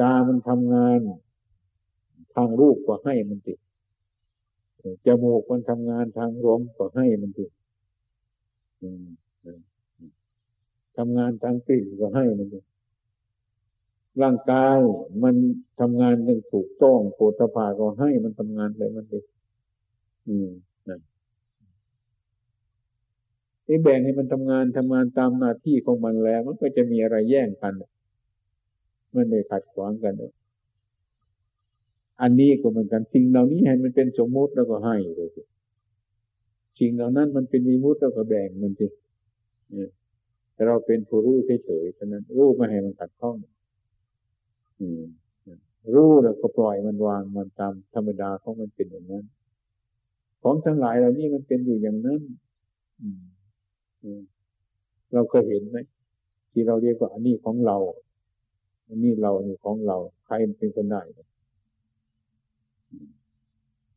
[0.00, 1.00] ตามันทำงาน
[2.34, 3.58] ทางรูปก็ให้มันติด
[5.06, 7.50] จมูกมันทำงานทางลมก็ให้มันติด
[10.96, 12.48] ทำงานทางกลิ่นก็ให้มัน
[14.22, 14.78] ร่างกาย
[15.22, 15.34] มัน
[15.80, 19.20] ทำงานอย่างถูกต้องโพธภาก็ให้มันทำงานเลยมันดี
[20.28, 20.50] อืม
[23.68, 27.74] นี่แบ่งให้มันทำงานทำงานตามหน้าที่ของมันแล้ว มันก็จะมีอะไรแย่งกัน
[29.14, 30.14] มันเลยขัดขวางกัน
[32.22, 35.42] อันนี้ก็เหมือนกันสิ่งเหล่านี้ให้มันเป็นสมมุติแล้วก็ให้เลยสิ
[36.78, 38.86] สิ่งเหล่านั้นมันเป็นมีมุติแล้วก็แบ่งมันสิ
[40.52, 43.36] แต่เราเป็นผู้รู้เฉยๆฉะนั้นรู้ไม่ให้มันขัดข้อง
[45.94, 49.24] รู้แล้วก็ปล่อยมันวางมันตามธรรมดาของมันเป็นอย่างนั้น
[50.42, 52.20] ของทั้งหลายเหล่านี้มันเป็นอยู่อย่างนั้น
[55.12, 55.76] เราก็เห็นไหม
[56.50, 57.76] ที่เราเรียกว่าอันนี้ของเรา
[58.88, 59.96] อันนี้เราอันนี้ของเรา
[60.26, 61.02] ใครเป็นคนได้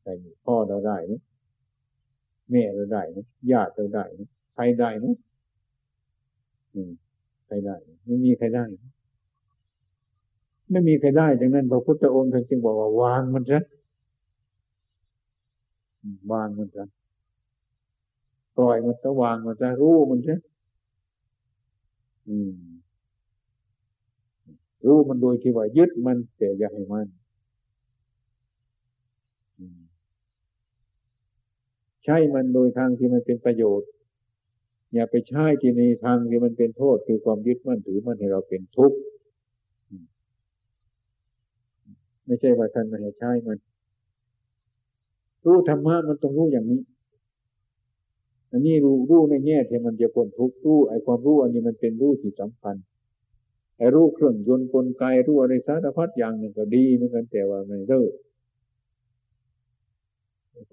[0.02, 0.10] ใคร
[0.46, 1.22] พ่อเราได้นะ
[2.52, 5.16] แม่เราได้นะญาติเราได้นะใครได้นะ
[7.46, 8.66] ใครได้ ไม่มีใครได้
[10.70, 13.60] ไม่มีใครได้ดังนั้นพระพุทธองค์ท่านจึงบอกว่าวางมันซะ
[16.32, 16.86] วางมันซะ
[18.60, 20.40] ปล่อยมันจะวางมันจะรู้มันซะ
[24.86, 27.08] รู้มันโดยที่ว่ายึดมันแต่อย่าให้มัน
[32.04, 33.90] ใช้มันโดยทางที่มันเป็นประโยชน์
[34.94, 38.98] อย่าไปใช้ที่ในทางที่มันเป็นโทษคือความยึดมั่นถือมันให้เราเป็นทุกข์
[42.26, 43.58] ไม่ใช่ว่าท่านไม่ให้ใช้มัน
[45.46, 46.82] รู้ธรรมะมันต้องรู้อย่างนี้
[48.52, 52.76] อันนี้รู้รู้ในแง่ที่มันจะพ้นทุกข์รู้ไอ้ความรู้อันนี้มันเป็นรู้ที่สำคัญ
[53.78, 58.12] ไอ้รู้เครื่องยนต์กลไกรู้อะไรสารพัดอย่างหนึ่งก็ดีเหมือนกันแต่ว่าไม่เลิก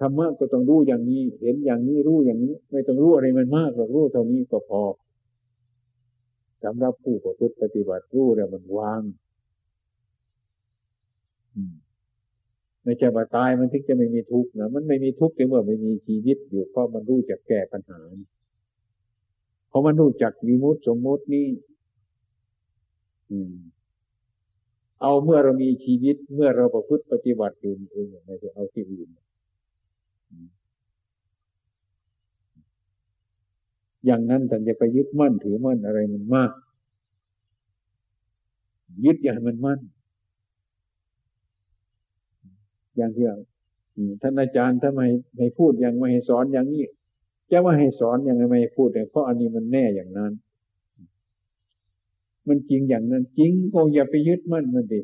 [0.01, 4.83] ธรรมะก็ต้องรู้อย่างนี้ เห็นอย่างนี้รู้อย่างนี้ ไม่ต้องรู้อะไรมันมากหรอกรู้เท่านี้ก็พอ
[6.65, 9.03] สำหรับผู้ประพฤติปฏิบัติรู้แล้วมันวาง
[12.87, 18.01] ไม่ใช่ว่าตายมันถึงจะไม่มีทุกข์นะมันไม่มีทุกข์เมื่อไม่มีชีวิตอยู่เพราะมันรู้จักแก้ปัญหา
[19.69, 21.47] เพราะมันรู้จักมีมุตสมมตินี่
[25.03, 29.09] เอาเมื่อเรามีชีวิต เมื่อเราประพฤติปฏิบัติอยู่เองไม่ใช่เอาที่อื่น
[34.07, 36.53] อย่างนั้นแต่จะไปยึดมั่นถือมั่นอะไรมันมาก
[39.05, 39.81] ยึดอย่างมันมั่น
[42.97, 43.27] อย่างที่
[44.23, 45.03] ท่านอาจารย์ทำไม
[45.39, 46.85] ให้พูดอย่างไม่ให้สอนอย่างนี้
[47.51, 50.33] จะว่าให้สอนอย่างไม่ให้พูดเพราะอันนี้มันแน่อย่างนั้น
[52.49, 55.01] มันจริงอย่างนั้น จริงก็อย่าไปยึดมั่นมันดิ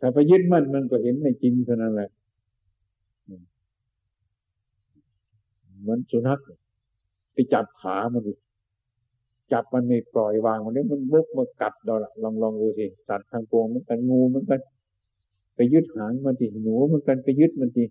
[0.00, 2.10] ถ้าไปยึดมั่นมันก็เห็นไม่จริงเท่านั้นแหละ
[5.88, 6.38] มันสุนัข
[7.32, 8.32] ไปจับขามันดิ
[9.52, 14.60] จับมันไม่ปล่อยวางมันนี่มันบุกมากัดเราละลองลองดูสิสัตว์ทางปวงมันกันงูมันกัน
[15.56, 17.84] ไปยึดหางมันทีหนูมันกันไปยึดมันที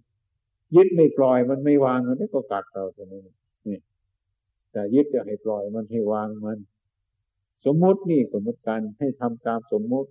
[0.76, 3.22] ยึดไม่ปล่อยมันไม่วางมันนี่ก็กัดเราตรงนี้
[3.68, 3.80] นี่
[4.72, 6.58] แต่ยึดจะให้ปล่อยมันให้วางมัน
[7.66, 10.10] สมมตินี่ก็เหมือนกันให้ทำตามสมมติ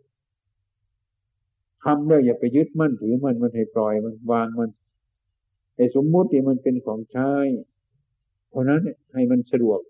[1.84, 4.70] ทำด้วอย่าไปยึดมั่นถือมันมันให้ปล่อยมันวางมัน
[5.76, 7.32] ไอ้สมมุติที่มันเป็นของใช้
[8.50, 8.80] เพราะนั้น
[9.14, 9.80] ให้มันสะดวก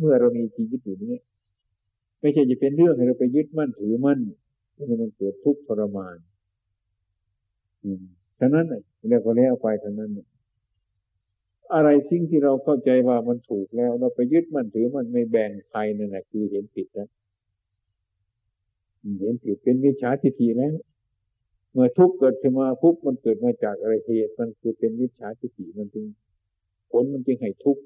[0.00, 1.14] เมื่อเรามีชีวิตอยู่นี้
[2.20, 4.18] ไม่ใช่จะเป็นเรื่องให้เราไปยึดมั่นถือมั่น
[4.74, 6.16] ให้มันเกิดทุกข์ทรมาน
[7.84, 8.02] อืม
[8.38, 8.66] ฉะนั้น
[9.08, 10.10] เรียกว่าแล้วไปท่านั้น
[11.74, 17.08] อะไรสิ่งที่เราเข้าใจว่ามันถูกแล้ว เราไปยึดมั่นถือมันไม่แบ่งใครนั่นแหละคือเห็นผิดแล้ว
[19.20, 20.74] เห็นผิดเป็นวิชาทิฏฐิแล้ว
[21.72, 26.04] เมื่อทุกข์เกิดขึ้นมาทุกข์มันเกิดมาจากอะไรเหตุมันคือเป็นวิชาทิฏฐิมันจึง
[26.90, 27.82] ผลมันจึงให้ทุกข์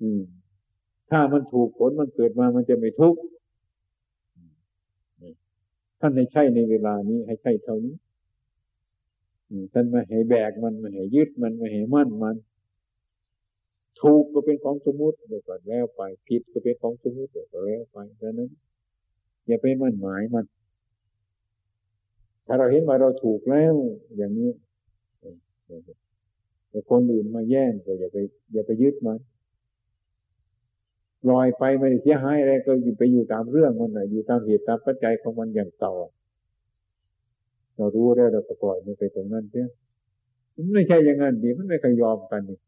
[0.00, 0.22] อืม
[1.10, 3.20] ถ้ามันถูกผลมันเกิดมามันจะไม่ทุกข์
[6.00, 7.94] ท่านให้ใช่ในเวลานี้ ให้ใช่เท่านี้
[9.72, 12.36] ท่านม่ให้แบกมันม่ให้ยึดมันม่ให้มั่นมัน
[14.02, 18.50] ถูกก็เป็นของสมมุติเดี๋ยวก็แล้วไปผิดก็เป็นของสมมุติเดี๋ยวก็แล้วไปดังนั้น
[19.46, 20.44] อย่าไปมั่นหมายมัน
[22.46, 23.74] ถ้าเราเห็นว่าเราถูกแล้ว
[24.16, 24.50] อย่างนี้
[26.70, 28.18] แต่คนอื่นมาแย่งก็อย่าไป
[28.52, 29.18] อย่าไปยึดมัน
[31.28, 35.92] ลอยไปไม่ได้เสียหายอะไรก็อยู่ไปอยู่ตามเรื่องมันนะอยู่ตามเหตุตามปัจจัยของมันอย่างเก่า
[37.76, 39.68] เรารู้ได้เราก็ปล่อยมันไปตรงนั้นเสีย
[40.56, 42.58] มันไม่ใช่อย่างนั้นดีมันไม่เคยยอมกันนี่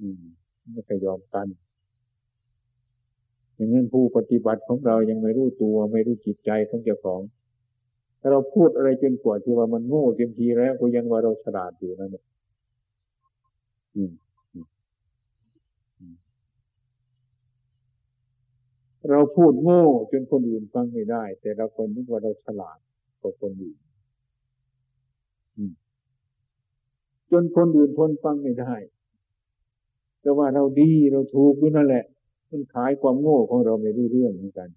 [0.00, 0.22] อืม
[0.72, 1.46] ไม่เคยยอมกัน
[3.54, 7.20] อย่างนั้นผู้ปฏิบัติของเรายังไม่รู้ตัวไม่รู้จิตใจของเจ้าของ
[8.20, 12.16] ถ้าเราพูดอะไรจนกว่าที่ว่ามันโง่เต็มทีแล้วก็ยังว่าเราฉลาดอยู่นั่น
[13.96, 14.12] อืม
[19.10, 22.78] เราพูดโง่จนคนอื่นฟังไม่ได้ แต่เราคนนึกว่าเราฉลาด
[23.20, 23.78] กว่าคนอื่น
[27.30, 28.74] จนคนอื่นทนฟังไม่ได้
[30.20, 32.04] แต่ว่าเราดีเราถูกอยู่นั่นแหละ
[32.50, 34.68] มันขายความโง่ของเราไม่รู้เรื่องเหมือนกัน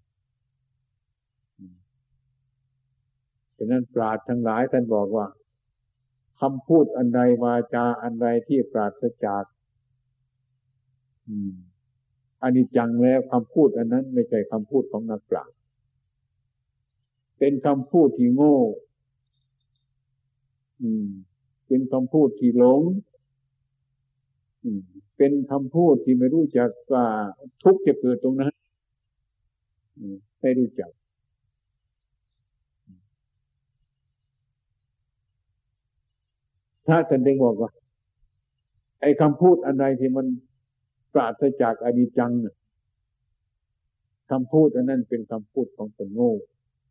[3.58, 5.28] ฉะนั้นปราดทั้งหลายท่านบอกว่า
[6.40, 9.44] คำพูดอันใดวาจาอันใดที่ปราศจาก
[11.28, 11.69] อั
[12.42, 15.56] อันนี้จังแล้วคำพูดอันนั้นไม่ใช่คำพูดของนักปราชญ์
[17.40, 18.58] เป็นคำพูดที่โง่
[20.82, 21.08] อืม
[21.68, 22.82] เป็นคำพูดที่หลง
[25.18, 27.06] เป็นคำพูดที่ไม่รู้จักว่า
[27.64, 28.54] ทุกข์จะเกิดตรงนั้น
[30.42, 30.92] ไม่รู้จัก
[36.88, 37.72] ถ้าท่านได้บอกว่า
[39.02, 40.26] ไอ้คำพูดอันใดที่มัน
[41.14, 42.32] ปราศจากอดีจัง
[44.32, 46.34] คำพูดอันนั้นเป็นคำพูดของคนโง่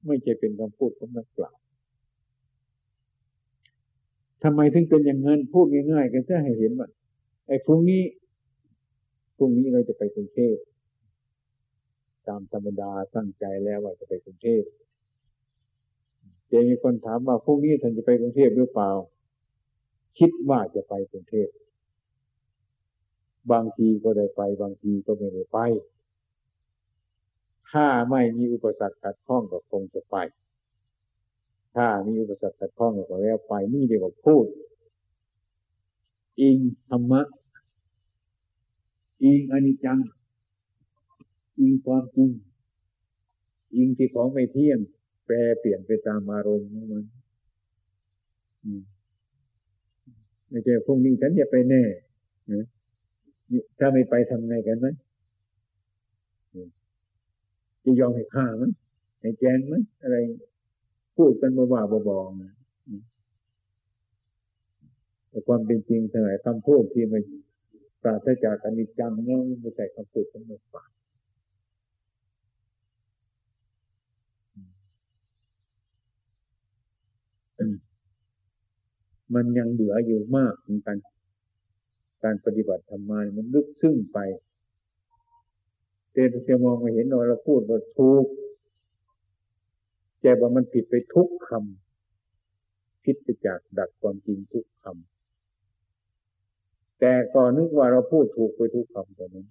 [0.07, 1.63] ไม่ใช่เป็นคำพูดของนักปราชญ์
[4.43, 6.89] ทำไมถึงเป็นอย่างนั้นพูดง่ายๆกันจะให้เห็นว่า
[7.49, 8.03] ไอ้พรุ่งนี้
[9.37, 10.57] พรุ่งนี้เราจะไปกรุงเทพ
[12.29, 14.63] ตามธรรมดาตั้งใจแล้วว่าจะไปกรุงเทพ
[16.51, 18.91] จะมีคนถามว่าพรุ่งนี้ท่านจะไปกรุงเทพหรือเปล่า
[20.19, 21.49] คิดว่าจะไปกรุงเทพ
[23.53, 25.59] บางทีก็ได้ไป บางทีก็ไม่ได้ไป
[27.71, 30.17] ถ้าไม่มีอุปสรรคขัดข้องก็คงจะไป
[31.75, 34.47] ถ้ามีอุปสรรคขัดข้องก็แล้วไปนี่เดียวกับพูด
[36.41, 37.23] อิงธรรมะ
[39.25, 39.99] อิงอนิจจัง
[41.59, 42.31] อิงความจริง
[43.75, 44.79] อิงที่ของไม่เที่ยง
[45.25, 47.05] แปรเปลี่ยนไปตามอารมณ์มัน
[50.51, 51.83] ไม่ใช่พรุ่งนี้ฉันจะไปแน่
[53.79, 54.87] ถ้าไม่ไปทำไงกันไหม
[57.85, 58.73] จะยอมให้ฆ่ามั้ย
[59.21, 60.17] ให้แจงมั้ยอะไร
[61.17, 62.53] พูดกันบ้าๆบอๆนะ
[65.29, 67.23] แต่ความเป็นจริงสมัยคำพูดที่มัน
[68.03, 70.91] ปราศจากอนิจจังเนี่ยไม่ใช่คำพูดของมันปาก
[79.35, 80.97] มันยังเหลืออยู่มากเหมือนกัน
[82.25, 84.19] การปฏิบัติธรรมามันลึกซึ้งไป
[86.13, 88.27] เต่จะมองมาเห็นเราเราพูดว่าถูก
[90.21, 99.49] แต่ว่ามันผิดไปทุกคำผิดไปจากดักความจริงทุกคำแต่ก่อนนึกว่าเราพูดถูกไปทุกคำต่นั้น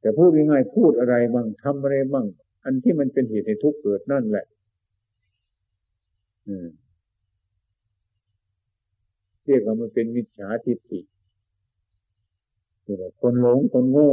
[0.00, 2.26] แต่พูดยังไงพูดอะไรบ้างทำอะไรบ้าง
[2.64, 4.46] อันที่มันเป็นเหตุให้ทุกข์เกิดนั่นแหละ
[9.46, 11.00] เรียกว่ามันเป็นมิจฉาทิฏฐิ
[12.84, 14.12] คือคนหลงคนโง่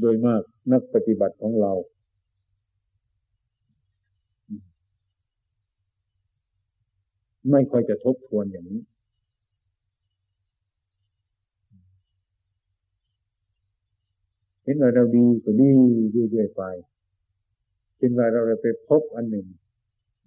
[0.00, 0.42] โดยมาก
[0.72, 1.72] นักปฏิบัติของเรา
[7.50, 8.80] ไม่ค่อยจะทบทวนอย่างนี้
[14.62, 15.70] เห็นว่าเราดีก็ดี
[16.30, 16.62] เรื่อยๆไป
[17.98, 19.46] เห็นว่าเราเลยไปพบอันหนึ่ง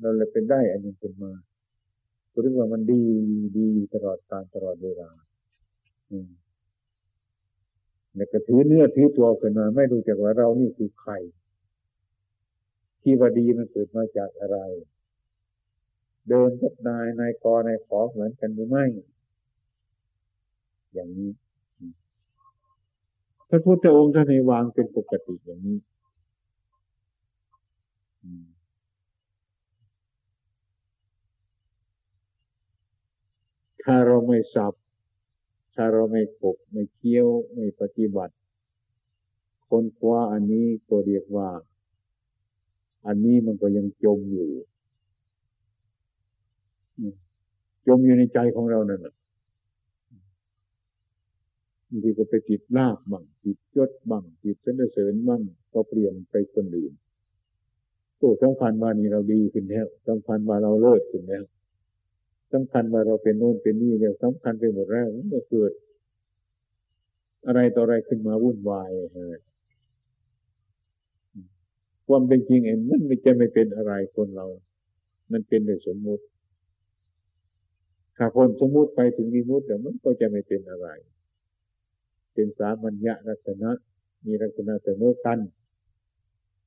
[0.01, 1.33] เราเลยเป็นได้อันหนึ่งเป็นมา
[2.31, 3.01] ก็เรียกว่ามันดี
[3.57, 5.09] ดีตลอดการตลอดเวลา
[6.11, 6.29] อืม
[8.15, 11.13] แล้วก็ถือเนื้อถือตัวขึ้นมา ไม่รู้จักว่าเรานี่คือใคร
[13.01, 14.57] ที่ว่าดีมันเกิดมาจากอะไร
[16.29, 18.85] เดินกับนายนายกนายขอเหมือนกันหรือไม่
[20.93, 21.31] อย่างนี้
[23.49, 25.77] พระพุทธองค์ท่านให้วางเป็นปกติอย่างนี้
[33.83, 34.73] ถ้าเราไม่สับ
[35.75, 38.35] ถ้าเราไม่ขบไม่เคี้ยว ไม่ปฏิบัติ
[39.67, 41.49] คนคว้าอันนี้ก็เรียกว่า
[43.07, 44.49] อันนี้มันก็ยังจมอยู่
[47.87, 49.15] จมอยู่ในใจของเรานั่นแหละ
[51.87, 55.41] บางทีก็ไปติดลาบบ้างติดยศบ้างติดเสนเสริญบ้าง
[55.73, 56.93] ก็เปลี่ยนไปคนอื่น
[58.21, 61.43] ตัวสำคัญว่านี่เราดีขึ้นแล้วสำคัญว่าเราเลิศขึ้นแล้ว
[62.53, 65.71] สำคัญว่าเราเป็นโน่นเป็นนี่แล้วสำคัญไปหมดแล้วมันก็เกิด
[67.47, 68.91] อะไรต่ออะไรขึ้นมาวุ่นวาย
[72.07, 74.47] ความเป็นจริงเองมันไม่จะไม่เป็นอะไรคนเรา
[75.31, 76.23] มันเป็นแต่สมมุติ
[78.17, 80.87] ถ้าคนสมมุติไปถึงมีมุติแต่มันก็จะไม่เป็นอะไร
[82.33, 83.71] เป็นสามัญญลักษณะ
[84.25, 85.39] มีลักษณะเสมอกัน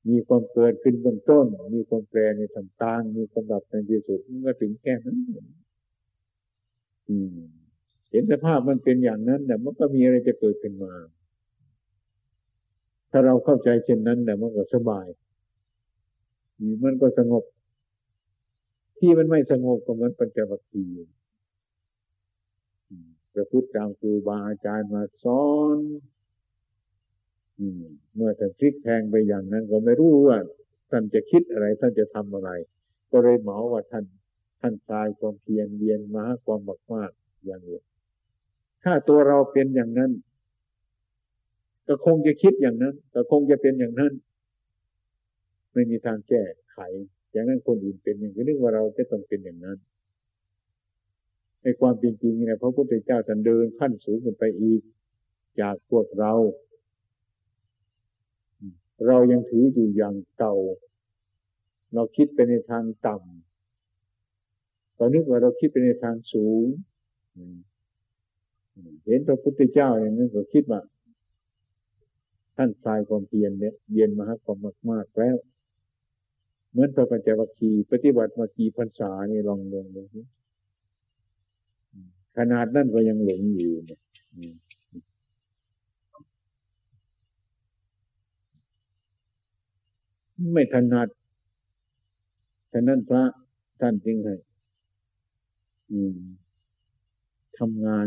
[0.08, 5.18] มีความเกิดขึ้นเบื้องต้น มีความแปรในต่างมีความดับในที่สุดมันก็ถึงแค่นั้น
[8.10, 10.92] เห็นสภาพมันเป็นอย่างนั้นแต่มันก็มีอะไรจะเกิดขึ้นมา
[13.10, 15.06] ถ้าเราเข้าใจเช่นนั้นแต่มันก็สบาย
[16.84, 17.44] มันก็สงบ
[18.98, 21.10] ที่มันไม่สงบก็เหมือนปัญจวัคคีย์
[23.34, 25.44] ประพฤติตามครูบาอาจารย์มาสอ
[25.76, 25.78] น
[28.16, 30.38] เมื่อท่านพลิกแพงไปอย่างนั้น ก็ไม่รู้ว่า
[30.90, 32.50] ท่านจะคิดอะไร ท่านจะทำอะไร
[33.10, 34.04] ก็เลยเหมาว่าท่าน
[34.60, 37.10] ท่านตายความเพียรเรียนมาความมากมาก
[37.44, 37.80] อย่างนี้
[38.84, 40.12] ถ้าตัวเราเป็นอย่างนั้น
[41.88, 44.12] ก็คงจะคิดอย่างนั้นก็คงจะเป็นอย่างนั้น
[45.72, 46.42] ไม่มีทางแก้
[46.72, 46.78] ไข
[47.32, 49.78] อย่างนั้นคนอื่นเป็นอย่างนี้นึกว่าเราจะต้องเป็นอย่างนั้น
[51.62, 54.80] ในความเป็นจริงเนี่ยพระพุทธเจ้าท่านเดินขั้นสูงขึ้นไปอีก
[55.60, 56.32] จากพวกเรา
[59.06, 60.54] เรายังถืออยู่อย่างเก่า
[61.94, 66.64] เราคิดไปในทางต่ำตอนนี้ว่าเราคิดไปในทางสูง
[69.04, 70.80] เห็นพระพุทธเจ้าอย่างนั้นก็คิดว่า
[72.56, 75.36] ท่านคลายความเพียรเนี่ยเย็นมาหความมากมากแล้ว
[76.70, 80.02] เหมือนพระปัญจวัคคีย์ปฏิบัติมากี่พรรษานี่ลองลงดู
[82.36, 84.00] ขนาดนั้นก็ยังหลงอยู่เนี่ย
[90.52, 91.08] ไม่ถนัด
[92.72, 93.24] ฉะนั้นพระ
[93.80, 94.34] ท่านจึงให้
[97.58, 98.06] ทำงาน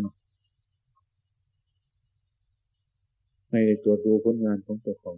[3.52, 5.18] ให้ตัวจดูผลงานของเจ้าของ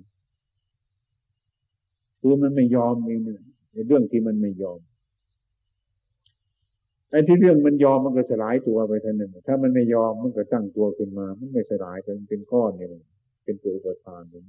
[2.19, 3.41] คือมันไม่ยอมเองเนี่ย
[3.71, 4.79] ในเรื่องที่มันไม่ยอม
[7.11, 12.89] ไอ้ที่เรื่องมันยอมมันก็สลายตัวไปทันหนึ่งถ้ามันไม่ยอมมันก็ตั้งตัวขึ้นมา มันไม่สลายไปมันเป็นก้อนเนี่ย
[13.45, 14.43] เป็นตัวอุปทานมัน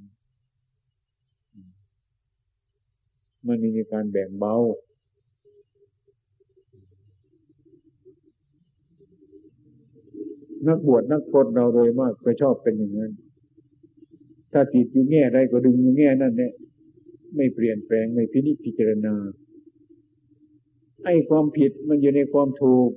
[3.47, 4.57] มันมีการแบ่งเบา
[10.69, 13.13] นักบวชนักพรตเราโดยมากก็ชอบเป็นอย่างนั้น
[14.53, 16.53] ถ้าติดอยู่แง่ใดก็ดึงอยู่แง่นั่นเนี่ย
[17.37, 19.15] ไม่เปลี่ยนแปลงไม่พินิจพิจารณา
[21.05, 22.91] ไอ้ความผิดมันอยู่ในความถูก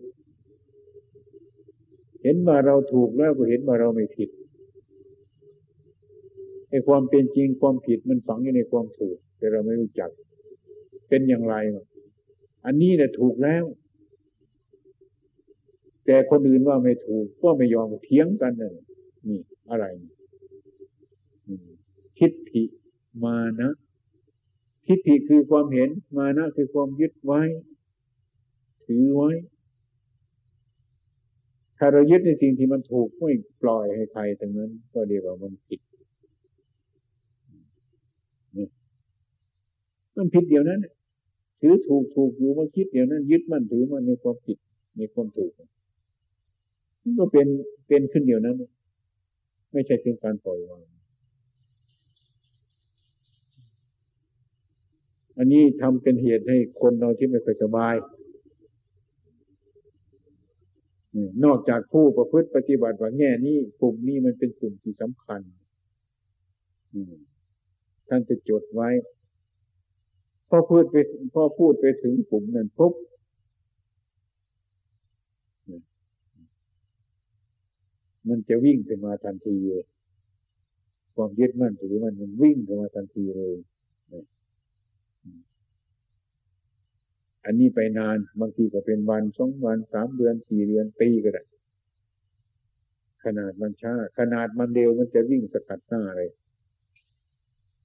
[2.24, 4.30] เห็นว่าเราถูกแล้วก็เห็นว่าเราไม่ผิด
[6.70, 10.12] ไอ้ความเป็นจริงความผิดมันฝังอยู่ในความถูก แต่เราไม่รู้จัก
[11.16, 11.56] เป็นอย่างไร
[12.66, 13.64] อันนี้แหละถูกแล้ว
[16.06, 18.76] แต่คนอื่นว่าไม่ถูก ก็ไม่ยอมเถียงกันเลย
[19.28, 19.40] นี่
[19.70, 19.86] อะไร
[22.18, 22.64] ทิฏฐิ
[23.26, 23.72] มานะ
[24.88, 27.42] ทิฏฐิคือความเห็นมานะคือความยึดไว้
[28.86, 29.32] ถือไว้
[31.78, 35.82] ถ้าเรายึดในสิ่งที่มันถูกไม่ปล่อยให้ใครทั้งนั้น ก็เรียกว่ามันผิด
[40.18, 40.82] มันผิดเดียวนั้น
[41.66, 44.58] ถือถูกถูกอยู่มาคิดเดียวนั้นยึดมั่นถือมันในความผิด
[44.98, 45.52] ในความถูก
[47.02, 47.48] มันก็เป็น
[47.88, 48.56] เป็นขึ้นเดียวนั้น
[49.72, 50.84] ไม่ใช่เป็นการปล่อยวาง
[55.38, 57.96] อันนี้ทำเป็นเหตุให้คนเราที่ไม่ค่อยสบาย
[61.46, 65.42] นอกจากผู้ประพฤติปฏิบัติว่าแง่นี้กลุ่มนี้มันเป็นกลุ่มที่สำคัญ
[68.10, 68.90] ท่านจะจดไว้
[70.50, 70.96] พอพูดไป
[71.34, 72.94] พอพูดไปถึงกลุ่มนั้นปุ๊บ
[78.28, 79.86] มันจะวิ่งขึ้นมาทันทีเลย
[81.16, 83.54] ความยึดมั่นถือมันมันวิ่งขึ้นมาทันทีเลย
[87.46, 91.44] อันนี้ไปนานบางทีก็เป็นวันสองวันสามเดือนสี่เดือนปีก็ได้
[93.24, 96.30] ขนาดมันช้า ขนาดมันเร็วมันจะวิ่งสกัดหน้าเลย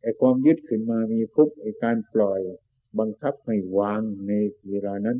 [0.02, 2.40] ไอ้ความยึดขึ้นมามีพุบไอ้การปล่อย
[2.98, 4.32] บังคับให้วางใน
[4.68, 5.18] เวลานั้น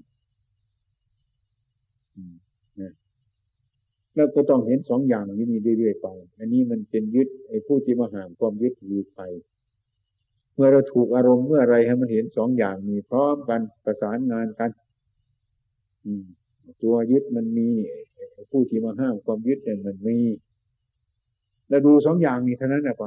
[4.15, 5.47] แล้วก็ต้องเห็นสองอย่างนี้
[5.79, 6.09] เรื่อยๆไป
[6.39, 9.21] อันนี้มันเป็นยึดไอ้ผู้ที่มาห่างความยึดอยู่ไป
[10.55, 14.71] เมื่อเราถูกอารมณ์เมื่อไรให้มันเห็นสองอย่างมีพร้อมกันประสานงานกัน
[16.83, 17.69] ตัวยึดมันมี
[18.51, 20.19] ผู้ที่มาห้ามความยึดเนี่ยมันมี
[21.69, 23.07] แล้วดูสองอย่างนี้เท่านั้นไป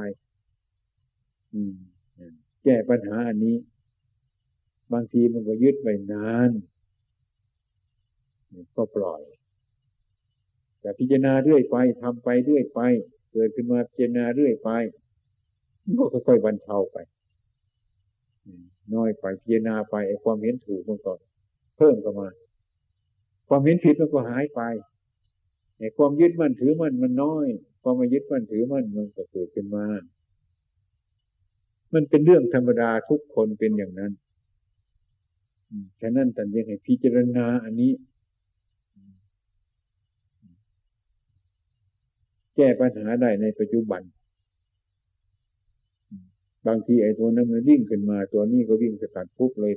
[2.64, 3.58] แก้ปัญหาอันนี้
[4.94, 6.50] บางทีมันก็ยึดไปนาน
[8.76, 9.22] ก็ปล่อย
[10.82, 12.80] แต่พิจารณาเรื่อยไปทำไปเรื่อยไป
[13.32, 14.70] เกิดขึ้นมาพิจารณาเรื่อยไป
[16.00, 16.98] ก็ค่อยๆบรรเทาไป
[18.96, 21.14] น้อยไปพิจารณาไปไอ้ความเห็นถูกมันก็
[21.78, 22.30] เพิ่มเข้ามา
[23.48, 24.62] ความเห็นผิดมันก็หายไป
[25.78, 27.48] ไอ้ความยึดมั่นถือมั่นมันน้อย
[27.82, 29.86] ความมายึดมั่นถือมั่นมันก็เกิดขึ้นมา
[31.94, 34.12] มันเป็นเรื่องธรรมดาทุกคนเป็นอย่างนั้น
[36.02, 37.92] ฉะนั้นท่านยังให้พิจารณาอันนี้
[42.56, 44.02] แก้ปัญหาได้ในปัจจุบัน
[46.68, 49.74] บางทีไอ้ตัวนั้นมันวิ่งขึ้นมา ตัวนี้ก็วิ่งสกัดปุ๊บเลย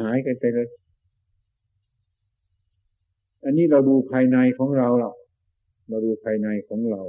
[0.00, 0.68] หายกันไปเลย
[3.44, 5.10] อันนี้เราดูภายในของเราเรา
[5.88, 7.02] เราดูภายในของเรา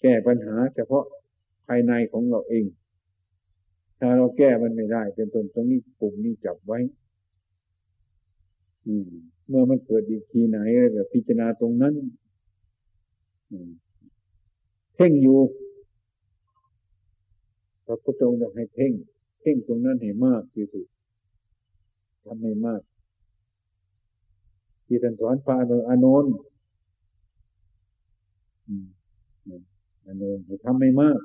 [0.00, 1.04] แก้ปัญหาเฉพาะ
[1.66, 2.64] ภายในของเราเอง
[3.98, 6.78] ถ้าเราแก้มันไม่ได้ เป็นต้นตรงนี้ปุ่มนี้จับไว้
[9.48, 10.58] เมื่อมันเกิดอีกทีไหน
[10.94, 11.94] ก็พิจารณาตรงนั้น
[14.94, 15.38] เพ่งอยู่
[17.86, 18.92] พระพุทธองค์ให้เพ่ง
[19.40, 20.86] เพ่งตรงนั้นให้มากที่สุด
[22.24, 22.80] ทำให้มาก
[24.86, 25.56] ที่ท่านสอนพระ
[25.88, 26.26] อานน
[30.06, 31.18] ท์อานนท์ทำไม่มาก